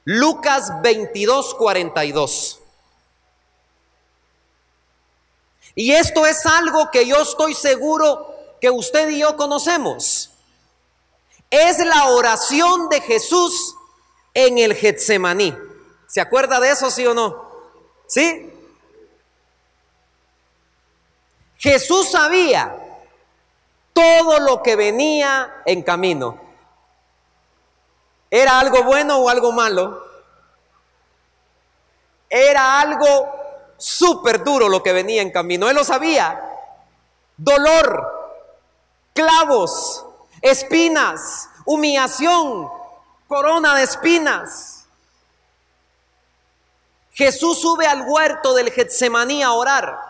[0.06, 2.60] Lucas 22, 42.
[5.76, 10.32] Y esto es algo que yo estoy seguro que usted y yo conocemos.
[11.50, 13.76] Es la oración de Jesús
[14.34, 15.54] en el Getsemaní.
[16.08, 17.52] ¿Se acuerda de eso, sí o no?
[18.08, 18.54] ¿Sí?
[21.58, 22.76] Jesús sabía
[23.94, 26.40] todo lo que venía en camino.
[28.30, 30.06] ¿Era algo bueno o algo malo?
[32.30, 33.32] Era algo
[33.78, 35.70] súper duro lo que venía en camino.
[35.70, 36.40] Él lo sabía.
[37.38, 38.44] Dolor,
[39.14, 40.06] clavos,
[40.42, 42.70] espinas, humillación,
[43.28, 44.86] corona de espinas.
[47.12, 50.07] Jesús sube al huerto del Getsemaní a orar.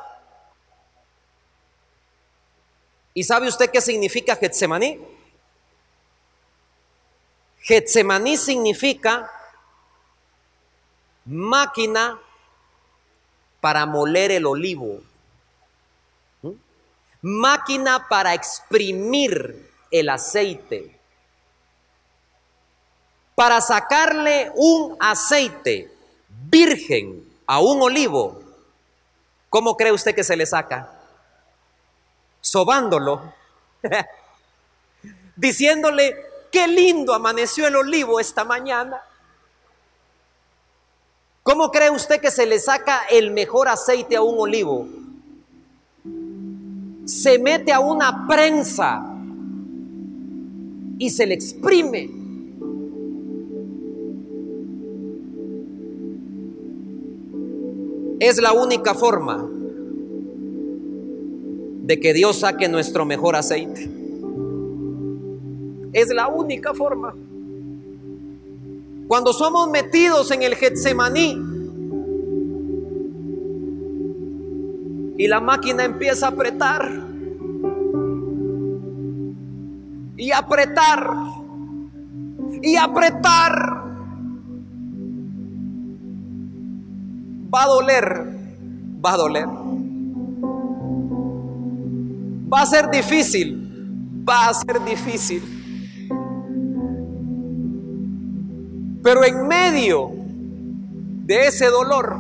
[3.18, 5.00] ¿Y sabe usted qué significa Getsemaní?
[7.64, 9.28] Getsemaní significa
[11.26, 12.20] máquina
[13.60, 15.02] para moler el olivo,
[16.44, 16.52] ¿Mm?
[17.24, 20.96] máquina para exprimir el aceite,
[23.34, 25.92] para sacarle un aceite
[26.52, 28.44] virgen a un olivo.
[29.50, 30.97] ¿Cómo cree usted que se le saca?
[32.42, 33.22] Sobándolo,
[35.36, 36.16] diciéndole,
[36.52, 39.02] qué lindo amaneció el olivo esta mañana.
[41.44, 44.88] ¿Cómo cree usted que se le saca el mejor aceite a un olivo?
[47.06, 49.02] Se mete a una prensa
[50.98, 52.10] y se le exprime.
[58.20, 59.48] Es la única forma
[61.88, 63.90] de que Dios saque nuestro mejor aceite.
[65.94, 67.16] Es la única forma.
[69.08, 71.42] Cuando somos metidos en el Getsemaní
[75.18, 76.92] y la máquina empieza a apretar
[80.18, 81.14] y apretar
[82.62, 83.84] y apretar,
[87.54, 88.26] va a doler,
[89.04, 89.67] va a doler.
[92.52, 95.42] Va a ser difícil, va a ser difícil.
[99.04, 100.12] Pero en medio
[101.26, 102.18] de ese dolor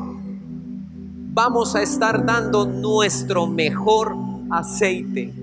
[1.33, 4.15] vamos a estar dando nuestro mejor
[4.49, 5.33] aceite.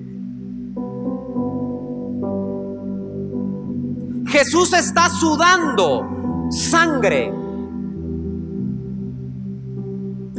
[4.26, 7.32] Jesús está sudando sangre.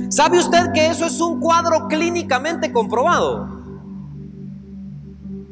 [0.10, 3.55] ¿Sabe usted que eso es un cuadro clínicamente comprobado?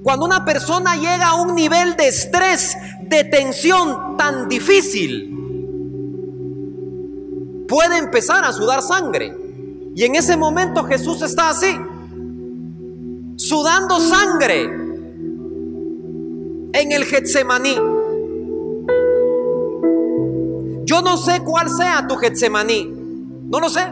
[0.04, 5.30] Cuando una persona llega a un nivel de estrés, de tensión tan difícil,
[7.70, 9.34] puede empezar a sudar sangre.
[9.96, 11.74] Y en ese momento Jesús está así,
[13.38, 14.64] sudando sangre
[16.74, 17.76] en el Getsemaní.
[20.86, 22.92] Yo no sé cuál sea tu Getsemaní,
[23.50, 23.86] no lo sé.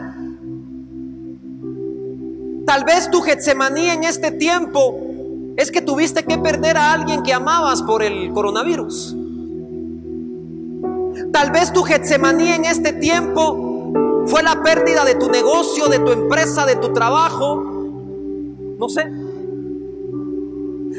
[2.66, 5.11] Tal vez tu Getsemaní en este tiempo
[5.56, 9.16] es que tuviste que perder a alguien que amabas por el coronavirus.
[11.32, 16.12] Tal vez tu Getsemaní en este tiempo fue la pérdida de tu negocio, de tu
[16.12, 17.56] empresa, de tu trabajo.
[18.78, 19.10] No sé.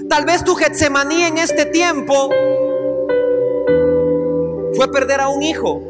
[0.09, 2.29] Tal vez tu Getsemaní en este tiempo
[4.75, 5.81] fue perder a un hijo.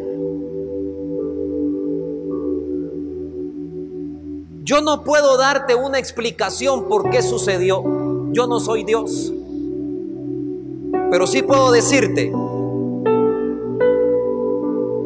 [4.64, 7.84] Yo no puedo darte una explicación por qué sucedió.
[8.34, 9.32] Yo no soy Dios.
[11.12, 12.34] Pero sí puedo decirte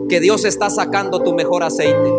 [0.10, 2.14] que Dios está sacando tu mejor aceite.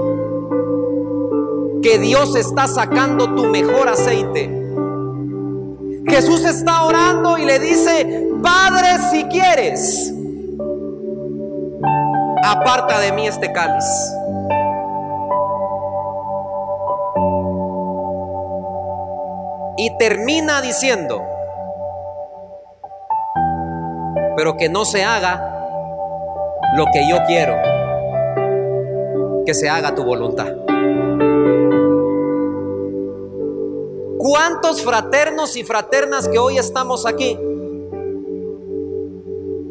[1.82, 4.50] que Dios está sacando tu mejor aceite.
[6.06, 10.12] Jesús está orando y le dice, Padre, si quieres,
[12.44, 13.84] aparta de mí este cáliz.
[19.80, 21.22] Y termina diciendo,
[24.36, 25.54] pero que no se haga
[26.76, 27.54] lo que yo quiero,
[29.46, 30.52] que se haga tu voluntad.
[34.18, 37.38] ¿Cuántos fraternos y fraternas que hoy estamos aquí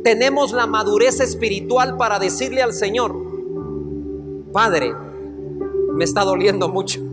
[0.06, 3.14] tenemos la madurez espiritual para decirle al Señor,
[4.54, 4.94] Padre,
[5.92, 7.07] me está doliendo mucho?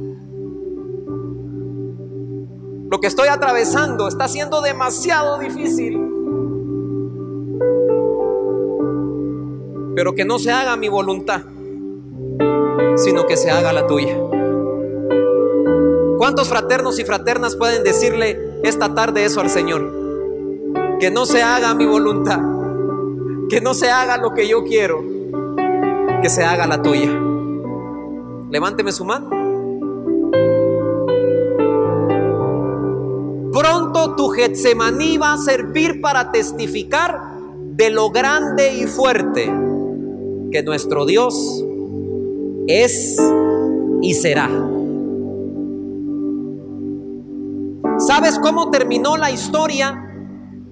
[2.95, 5.99] Lo que estoy atravesando está siendo demasiado difícil.
[9.97, 11.43] Pero que no se haga mi voluntad,
[12.95, 14.17] sino que se haga la tuya.
[16.19, 19.91] ¿Cuántos fraternos y fraternas pueden decirle esta tarde eso al Señor?
[21.01, 22.43] Que no se haga mi voluntad,
[23.51, 25.03] que no se haga lo que yo quiero,
[26.23, 27.11] que se haga la tuya.
[28.51, 29.44] Levánteme su mano.
[34.13, 37.19] Tu Getsemaní va a servir para testificar
[37.77, 39.51] de lo grande y fuerte
[40.53, 41.35] que nuestro Dios
[42.69, 43.17] es
[44.03, 44.49] y será.
[47.99, 50.11] ¿Sabes cómo terminó la historia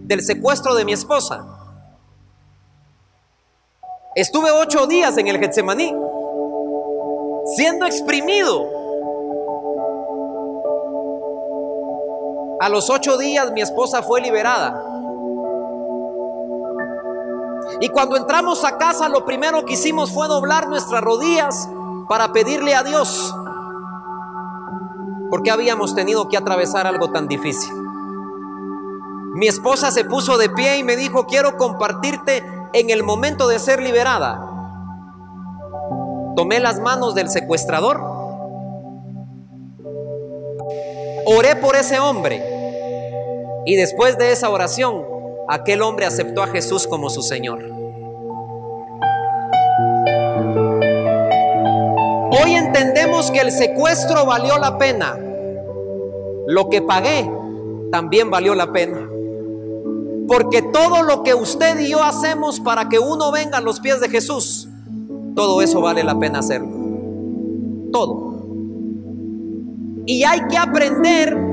[0.04, 1.46] del secuestro de mi esposa?
[4.14, 5.94] Estuve ocho días en el Getsemaní,
[7.56, 8.68] siendo exprimido
[12.62, 14.80] A los ocho días mi esposa fue liberada.
[17.80, 21.68] Y cuando entramos a casa lo primero que hicimos fue doblar nuestras rodillas
[22.08, 23.34] para pedirle a Dios.
[25.28, 27.74] Porque habíamos tenido que atravesar algo tan difícil.
[29.34, 32.44] Mi esposa se puso de pie y me dijo, quiero compartirte
[32.74, 34.40] en el momento de ser liberada.
[36.36, 38.00] Tomé las manos del secuestrador.
[41.26, 42.51] Oré por ese hombre.
[43.64, 45.04] Y después de esa oración,
[45.48, 47.62] aquel hombre aceptó a Jesús como su Señor.
[52.30, 55.16] Hoy entendemos que el secuestro valió la pena.
[56.46, 57.30] Lo que pagué
[57.92, 59.08] también valió la pena.
[60.26, 64.00] Porque todo lo que usted y yo hacemos para que uno venga a los pies
[64.00, 64.68] de Jesús,
[65.36, 66.70] todo eso vale la pena hacerlo.
[67.92, 68.32] Todo.
[70.06, 71.51] Y hay que aprender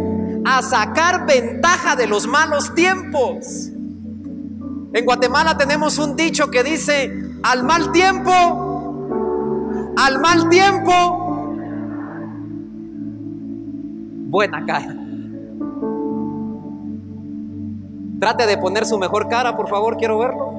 [0.52, 3.70] a sacar ventaja de los malos tiempos.
[4.92, 8.32] En Guatemala tenemos un dicho que dice, al mal tiempo,
[9.96, 11.54] al mal tiempo,
[14.30, 14.96] buena cara.
[18.20, 20.52] Trate de poner su mejor cara, por favor, quiero verlo.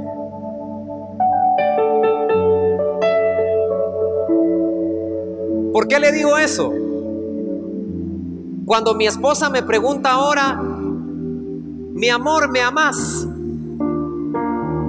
[5.72, 6.89] ¿Por qué le digo eso?
[8.71, 13.27] Cuando mi esposa me pregunta ahora, mi amor, ¿me amas?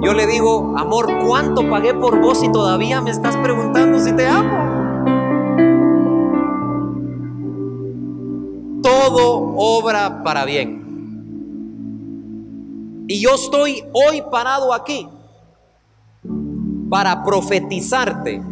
[0.04, 4.28] Yo le digo, amor, ¿cuánto pagué por vos y todavía me estás preguntando si te
[4.28, 4.52] amo?
[8.84, 10.84] Todo obra para bien.
[13.08, 15.08] Y yo estoy hoy parado aquí
[16.88, 18.44] para profetizarte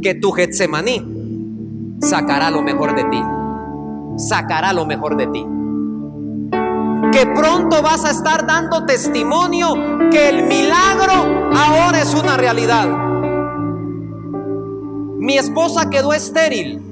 [0.00, 1.13] que tu Getsemaní
[2.00, 3.22] sacará lo mejor de ti.
[4.16, 5.46] Sacará lo mejor de ti.
[7.12, 9.74] Que pronto vas a estar dando testimonio
[10.10, 11.12] que el milagro
[11.54, 12.88] ahora es una realidad.
[15.18, 16.82] Mi esposa quedó estéril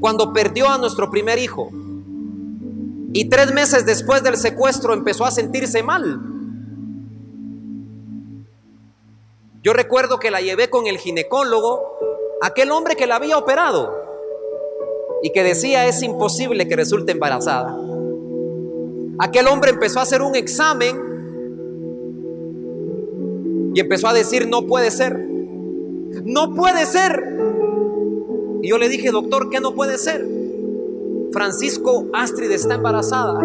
[0.00, 1.70] cuando perdió a nuestro primer hijo.
[3.14, 6.20] Y tres meses después del secuestro empezó a sentirse mal.
[9.62, 11.82] Yo recuerdo que la llevé con el ginecólogo
[12.42, 13.94] aquel hombre que la había operado
[15.22, 17.78] y que decía es imposible que resulte embarazada.
[19.20, 21.10] Aquel hombre empezó a hacer un examen
[23.74, 25.16] y empezó a decir no puede ser,
[26.24, 27.22] no puede ser.
[28.60, 30.26] Y yo le dije, doctor, ¿qué no puede ser?
[31.32, 33.38] Francisco Astrid está embarazada.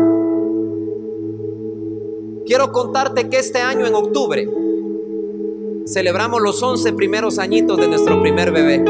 [2.45, 4.49] Quiero contarte que este año en octubre
[5.87, 8.83] celebramos los 11 primeros añitos de nuestro primer bebé.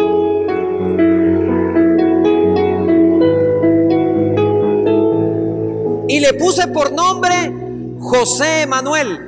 [6.10, 7.54] Y le puse por nombre
[8.00, 9.20] José Manuel.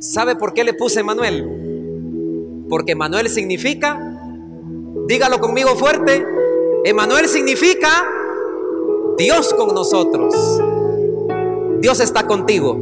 [0.00, 2.66] ¿Sabe por qué le puse Manuel?
[2.68, 4.12] Porque Manuel significa
[5.06, 6.24] Dígalo conmigo fuerte.
[6.84, 7.88] Emanuel significa
[9.18, 10.34] Dios con nosotros.
[11.80, 12.78] Dios está contigo.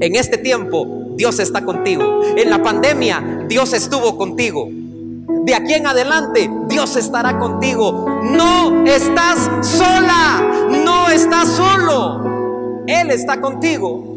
[0.00, 2.22] En este tiempo, Dios está contigo.
[2.36, 4.68] En la pandemia, Dios estuvo contigo.
[4.70, 8.06] De aquí en adelante, Dios estará contigo.
[8.22, 12.84] No estás sola, no estás solo.
[12.86, 14.12] Él está contigo.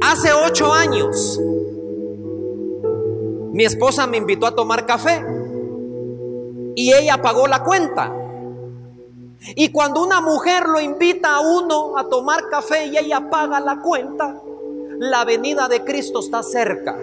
[0.00, 1.40] Hace ocho años,
[3.52, 5.24] mi esposa me invitó a tomar café
[6.76, 8.12] y ella pagó la cuenta.
[9.56, 13.80] Y cuando una mujer lo invita a uno a tomar café y ella paga la
[13.80, 14.40] cuenta,
[14.98, 16.96] la venida de Cristo está cerca.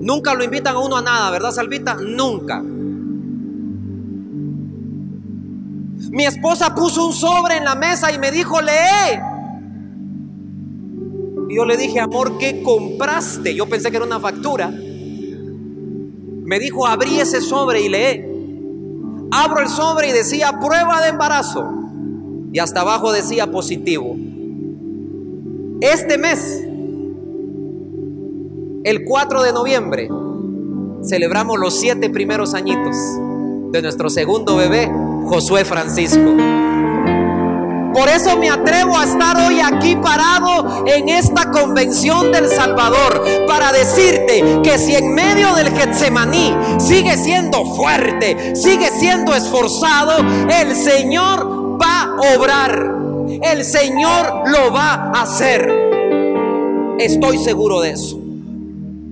[0.00, 1.94] Nunca lo invitan a uno a nada, ¿verdad, Salvita?
[1.94, 2.62] Nunca.
[6.10, 9.20] Mi esposa puso un sobre en la mesa y me dijo, lee.
[11.50, 13.54] Y yo le dije, amor, ¿qué compraste?
[13.54, 14.72] Yo pensé que era una factura.
[16.48, 18.24] Me dijo, abrí ese sobre y lee.
[19.30, 21.68] Abro el sobre y decía prueba de embarazo.
[22.54, 24.16] Y hasta abajo decía positivo.
[25.82, 26.66] Este mes,
[28.82, 30.08] el 4 de noviembre,
[31.06, 32.96] celebramos los siete primeros añitos
[33.70, 34.90] de nuestro segundo bebé,
[35.26, 36.34] Josué Francisco.
[37.98, 43.72] Por eso me atrevo a estar hoy aquí parado en esta convención del Salvador para
[43.72, 50.12] decirte que si en medio del Getsemaní sigue siendo fuerte, sigue siendo esforzado,
[50.48, 52.94] el Señor va a obrar.
[53.42, 55.68] El Señor lo va a hacer.
[57.00, 58.16] Estoy seguro de eso.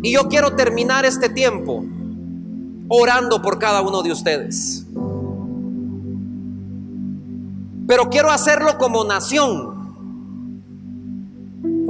[0.05, 1.85] Y yo quiero terminar este tiempo
[2.89, 4.86] orando por cada uno de ustedes.
[7.87, 9.77] Pero quiero hacerlo como nación,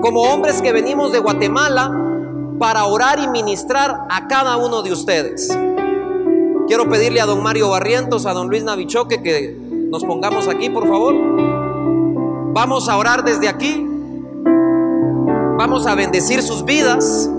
[0.00, 1.90] como hombres que venimos de Guatemala
[2.58, 5.56] para orar y ministrar a cada uno de ustedes.
[6.66, 9.56] Quiero pedirle a don Mario Barrientos, a don Luis Navichoque que
[9.90, 11.14] nos pongamos aquí, por favor.
[12.52, 13.86] Vamos a orar desde aquí.
[15.56, 17.30] Vamos a bendecir sus vidas.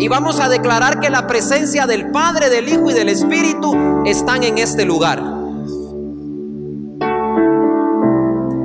[0.00, 3.74] Y vamos a declarar que la presencia del Padre, del Hijo y del Espíritu
[4.06, 5.20] están en este lugar.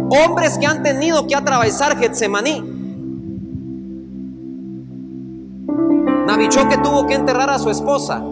[0.10, 2.62] Hombres que han tenido que atravesar Getsemaní.
[6.28, 8.24] Navichoque tuvo que enterrar a su esposa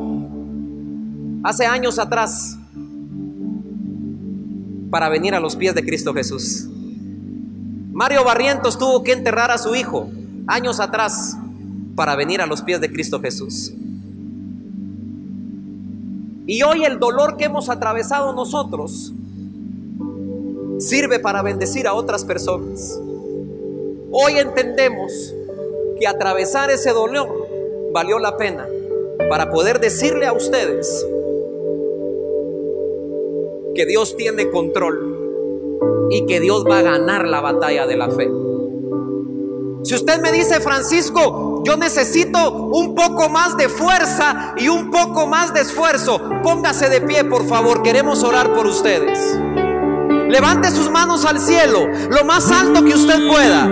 [1.44, 2.58] hace años atrás
[4.92, 6.70] para venir a los pies de Cristo Jesús.
[7.92, 10.08] Mario Barrientos tuvo que enterrar a su hijo
[10.48, 11.36] años atrás
[11.96, 13.74] para venir a los pies de Cristo Jesús.
[16.48, 19.14] Y hoy el dolor que hemos atravesado nosotros
[20.80, 23.00] sirve para bendecir a otras personas.
[24.12, 25.34] Hoy entendemos
[26.00, 27.48] que atravesar ese dolor
[27.94, 28.68] valió la pena
[29.30, 31.06] para poder decirle a ustedes
[33.76, 38.30] que Dios tiene control y que Dios va a ganar la batalla de la fe.
[39.84, 45.26] Si usted me dice, Francisco, yo necesito un poco más de fuerza y un poco
[45.26, 49.20] más de esfuerzo, póngase de pie, por favor, queremos orar por ustedes.
[50.30, 53.66] Levante sus manos al cielo, lo más alto que usted pueda.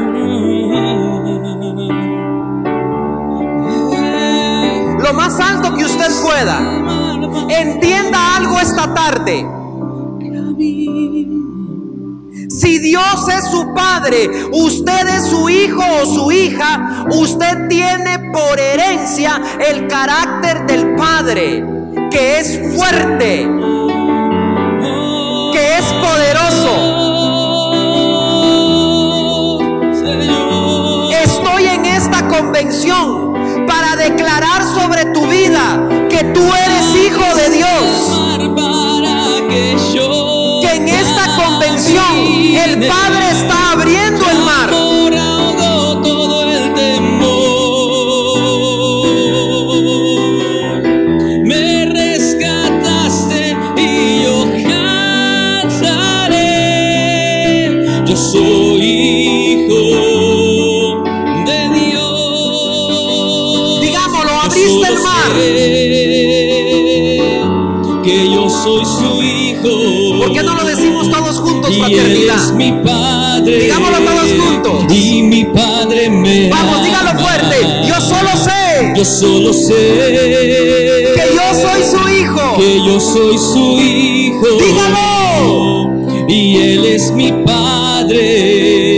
[4.97, 6.59] Lo más alto que usted pueda.
[7.49, 9.58] Entienda algo esta tarde.
[12.79, 19.41] Dios es su padre, usted es su hijo o su hija, usted tiene por herencia
[19.59, 21.63] el carácter del padre,
[22.11, 23.47] que es fuerte,
[25.53, 26.99] que es poderoso.
[31.23, 33.33] Estoy en esta convención
[33.67, 38.09] para declarar sobre tu vida que tú eres hijo de Dios.
[42.65, 43.08] El Padre
[72.39, 73.59] es mi padre.
[73.59, 74.93] Digámoslo todos juntos.
[74.93, 77.57] Y mi padre me Vamos, dígalo fuerte.
[77.87, 79.73] Yo solo sé Yo solo sé
[81.15, 82.57] que yo soy su hijo.
[82.57, 84.47] que yo soy su hijo.
[84.57, 86.27] Dígalo.
[86.27, 88.88] Y él es mi padre.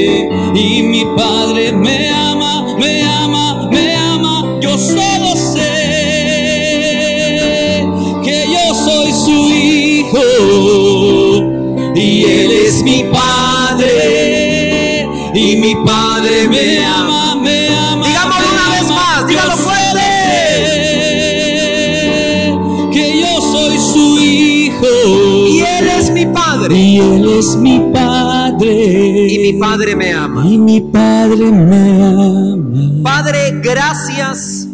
[26.74, 29.28] Y Él es mi Padre.
[29.28, 30.46] Y mi Padre me ama.
[30.46, 33.04] Y mi Padre me ama.
[33.04, 34.68] Padre, gracias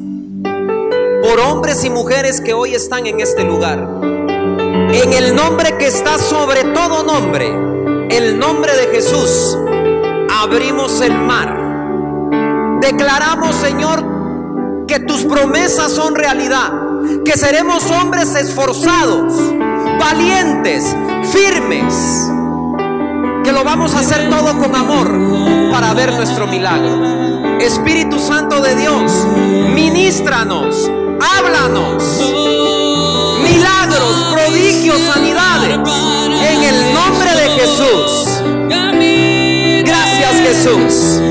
[1.22, 3.80] por hombres y mujeres que hoy están en este lugar.
[4.04, 7.48] En el nombre que está sobre todo nombre,
[8.10, 9.58] el nombre de Jesús,
[10.42, 12.80] abrimos el mar.
[12.82, 16.72] Declaramos, Señor, que tus promesas son realidad,
[17.26, 19.34] que seremos hombres esforzados,
[20.00, 20.96] valientes,
[21.32, 22.30] firmes,
[23.44, 27.60] que lo vamos a hacer todo con amor para ver nuestro milagro.
[27.60, 29.12] Espíritu Santo de Dios,
[29.74, 30.90] ministranos,
[31.38, 32.04] háblanos.
[33.44, 35.80] Milagros, prodigios, sanidades.
[36.50, 38.42] En el nombre de Jesús.
[39.86, 41.22] Gracias Jesús.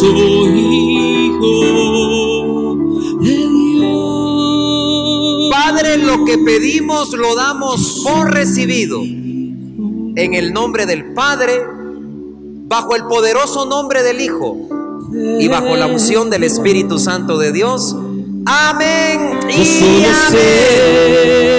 [0.00, 1.72] Soy hijo de
[3.20, 4.04] Dios.
[5.50, 9.00] Padre, lo que pedimos lo damos por recibido.
[9.02, 11.60] En el nombre del Padre,
[12.66, 14.68] bajo el poderoso nombre del Hijo
[15.38, 17.96] y bajo la unción del Espíritu Santo de Dios.
[18.46, 21.53] Amén y amén.